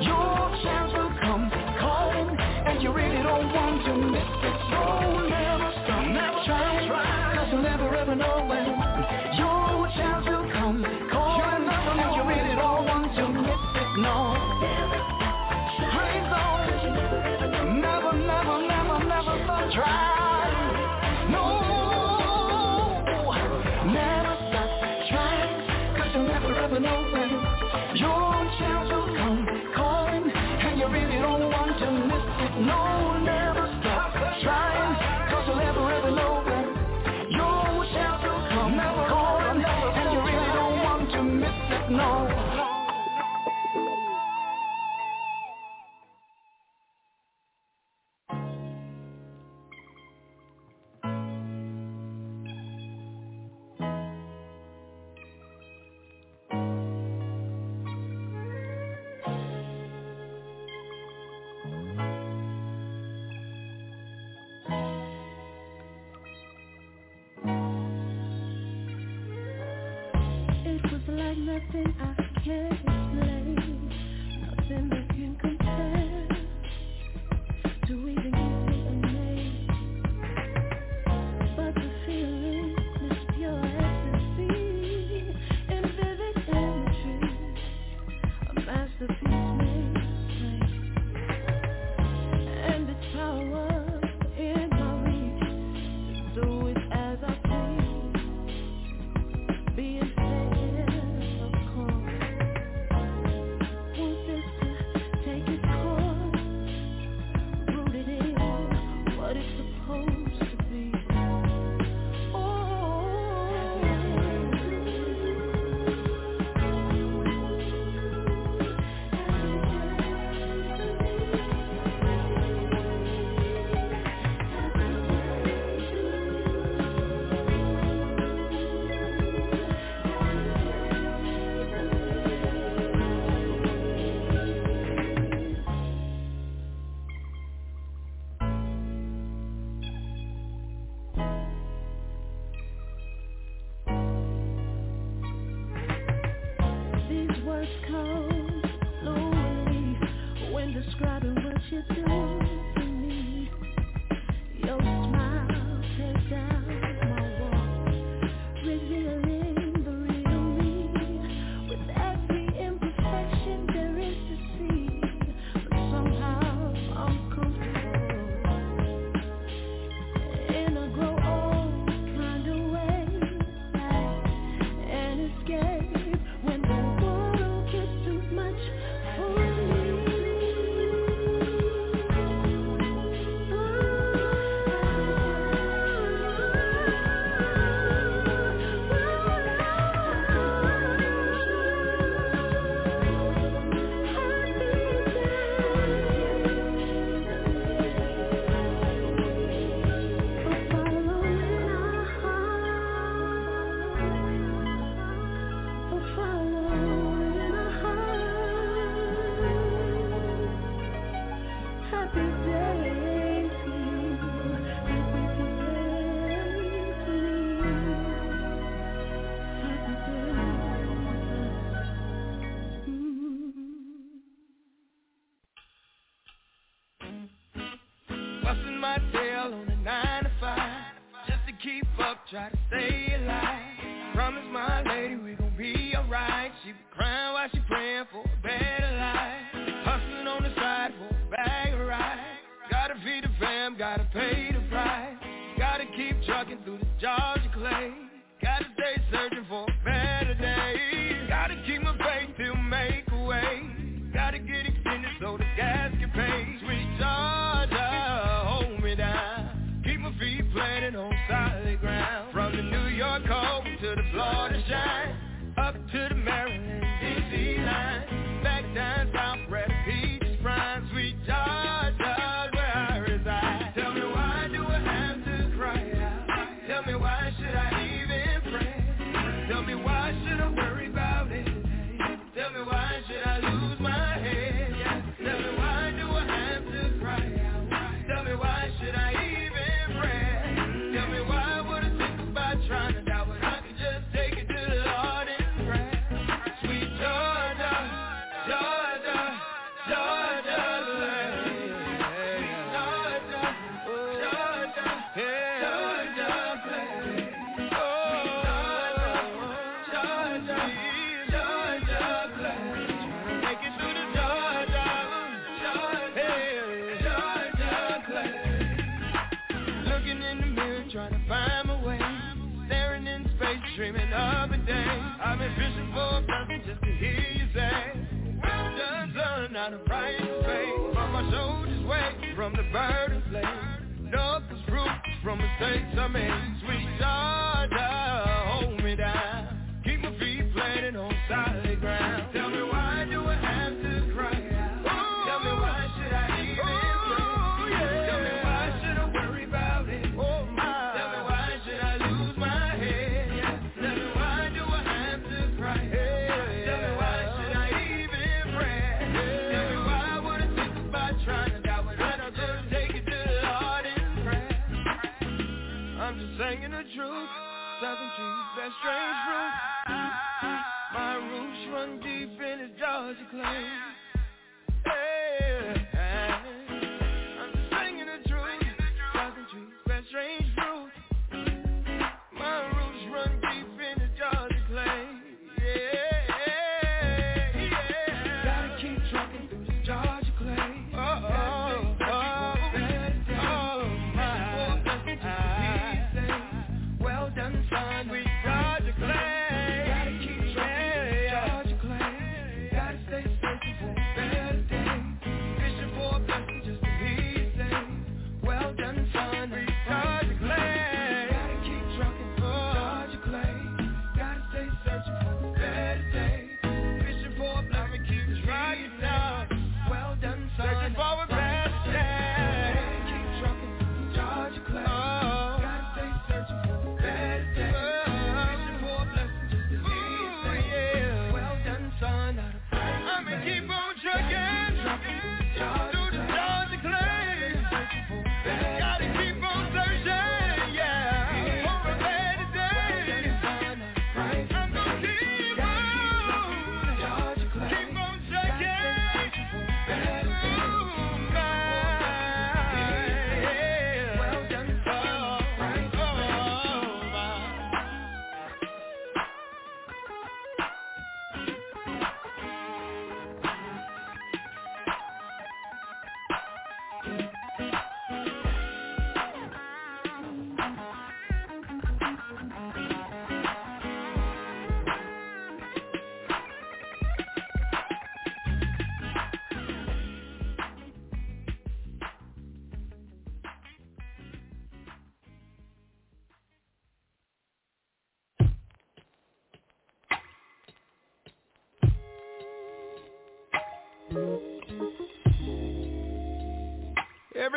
[0.04, 1.48] Your chance will come
[1.80, 4.56] calling, and you really don't want to miss it.
[4.68, 4.82] So
[5.32, 7.36] never stop never trying, try.
[7.38, 8.67] cause you'll never ever know when.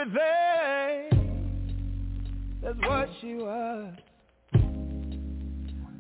[0.01, 1.11] everything.
[2.63, 3.95] That's what she was.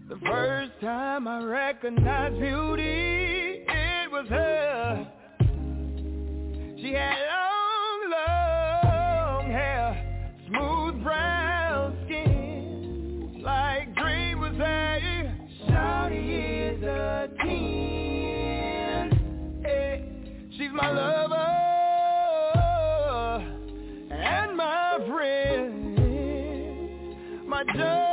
[0.08, 5.06] The first time I recognized beauty, it was her.
[6.78, 7.18] She had
[27.76, 28.09] don't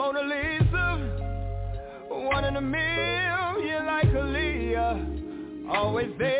[0.00, 0.86] Mona Lisa,
[2.08, 5.68] one in a million like Aaliyah.
[5.68, 6.39] Always there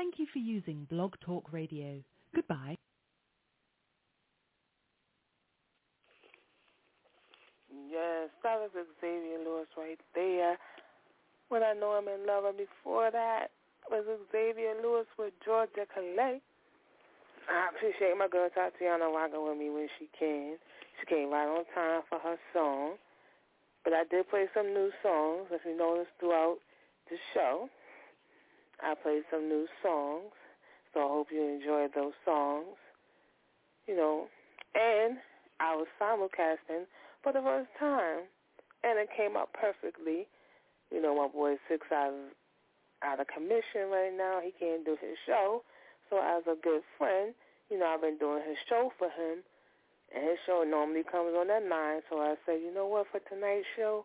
[0.00, 2.00] Thank you for using Blog Talk Radio.
[2.34, 2.78] Goodbye.
[7.68, 10.56] Yes, that was Xavier Lewis right there.
[11.50, 13.48] When I know I'm in love, and before that
[13.90, 16.40] was Xavier Lewis with Georgia Calais.
[17.52, 20.56] I appreciate my girl Tatiana rocking with me when she can.
[20.98, 22.94] She came right on time for her song.
[23.84, 26.56] But I did play some new songs, if you noticed throughout
[27.10, 27.68] the show.
[28.82, 30.32] I played some new songs,
[30.92, 32.76] so I hope you enjoyed those songs.
[33.86, 34.26] You know,
[34.74, 35.18] and
[35.58, 36.86] I was simulcasting
[37.22, 38.24] for the first time,
[38.84, 40.26] and it came out perfectly.
[40.90, 42.32] You know, my boy Six out of,
[43.02, 44.40] out of commission right now.
[44.42, 45.62] He can't do his show,
[46.08, 47.34] so as a good friend,
[47.70, 49.42] you know, I've been doing his show for him,
[50.14, 53.20] and his show normally comes on at 9, so I said, you know what, for
[53.28, 54.04] tonight's show,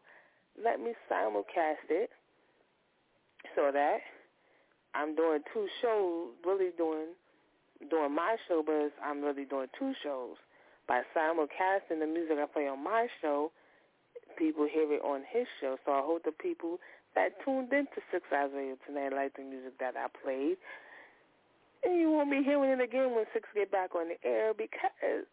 [0.61, 2.11] let me simulcast it
[3.55, 3.99] so that
[4.95, 7.13] I'm doing two shows, really doing
[7.89, 10.37] doing my show, but I'm really doing two shows.
[10.87, 13.51] By simulcasting the music I play on my show,
[14.37, 15.77] people hear it on his show.
[15.85, 16.79] So I hope the people
[17.15, 20.57] that tuned into Six Eyes Radio tonight like the music that I played.
[21.83, 25.27] And you won't be hearing it again when six get back on the air because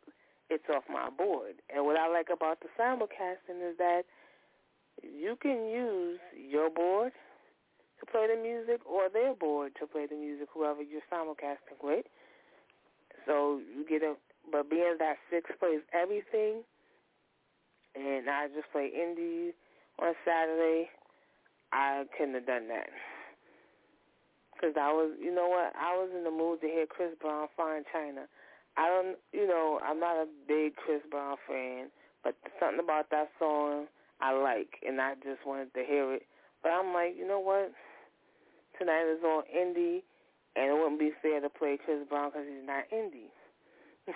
[0.50, 1.54] it's off my board.
[1.74, 4.02] And what I like about the simulcasting is that
[5.02, 7.12] you can use your board
[8.02, 12.04] to play the music or their board to play the music, whoever you're simulcasting with.
[13.26, 14.14] So you get a,
[14.50, 16.66] but being that six plays everything,
[17.94, 19.54] and I just play indie
[20.02, 20.90] on Saturday,
[21.72, 22.90] I couldn't have done that.
[24.54, 27.46] Because I was, you know what, I was in the mood to hear Chris Brown,
[27.56, 28.26] Fine China.
[28.76, 31.88] I don't, you know, I'm not a big Chris Brown fan,
[32.24, 33.86] but something about that song
[34.20, 36.22] I like, and I just wanted to hear it.
[36.62, 37.72] But I'm like, you know what?
[38.78, 40.02] Tonight is on indie,
[40.56, 43.30] and it wouldn't be fair to play Chris Brown because he's not indie.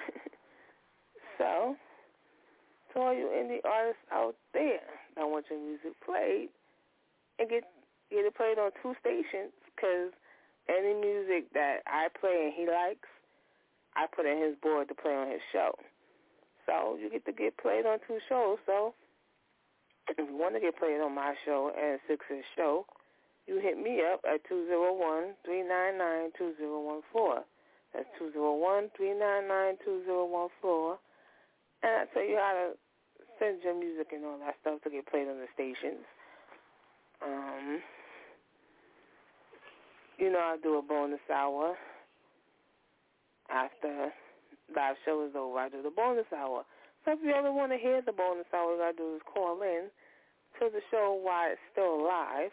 [1.39, 1.77] so,
[2.93, 4.87] to all you indie artists out there
[5.17, 6.49] that want your music played,
[7.39, 7.65] and get
[8.11, 10.13] get it played on two stations, because
[10.69, 13.09] any music that I play and he likes,
[13.95, 15.73] I put in his board to play on his show.
[16.67, 18.59] So you get to get played on two shows.
[18.67, 18.95] So
[20.09, 22.87] if you want to get played on my show and Six's show,
[23.47, 27.45] you hit me up at two zero one three nine nine two zero one four.
[27.95, 30.99] That's two zero one three nine nine two zero one four.
[31.83, 32.77] And I tell you how to
[33.39, 36.05] send your music and all that stuff to get played on the stations.
[37.25, 37.81] Um,
[40.19, 41.77] you know, I do a bonus hour
[43.51, 44.11] after
[44.75, 45.59] live show is over.
[45.59, 46.65] I do the bonus hour.
[47.05, 49.63] So if you ever want to hear the bonus hour, all gotta do is call
[49.63, 49.87] in
[50.59, 52.51] to the show while it's still live.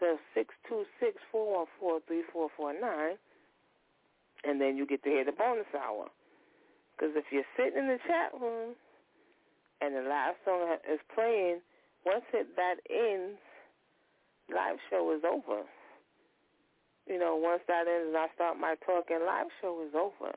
[0.00, 3.16] So six two six four one four three four four nine,
[4.44, 6.06] and then you get to hear the bonus hour.
[6.96, 8.74] Because if you're sitting in the chat room
[9.80, 11.60] and the live song is playing,
[12.04, 13.38] once it that ends,
[14.50, 15.62] live show is over.
[17.06, 20.34] You know, once that ends and I start my talking, live show is over.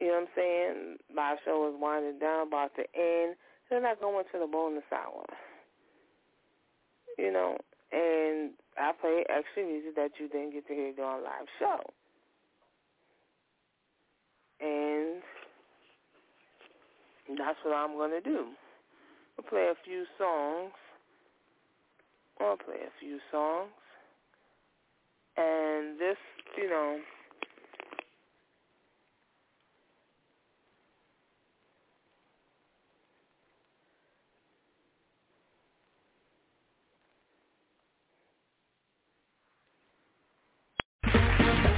[0.00, 0.96] You know what I'm saying?
[1.14, 3.36] Live show is winding down, about to end.
[3.70, 5.24] Then I go into the bonus hour.
[7.18, 7.58] You know,
[7.92, 11.80] and I play extra music that you didn't get to hear during live show.
[14.60, 15.22] And
[17.38, 18.46] that's what I'm to do.
[19.38, 20.72] I'll play a few songs.
[22.40, 23.70] I'll play a few songs.
[25.36, 26.16] And this,
[26.56, 26.98] you know,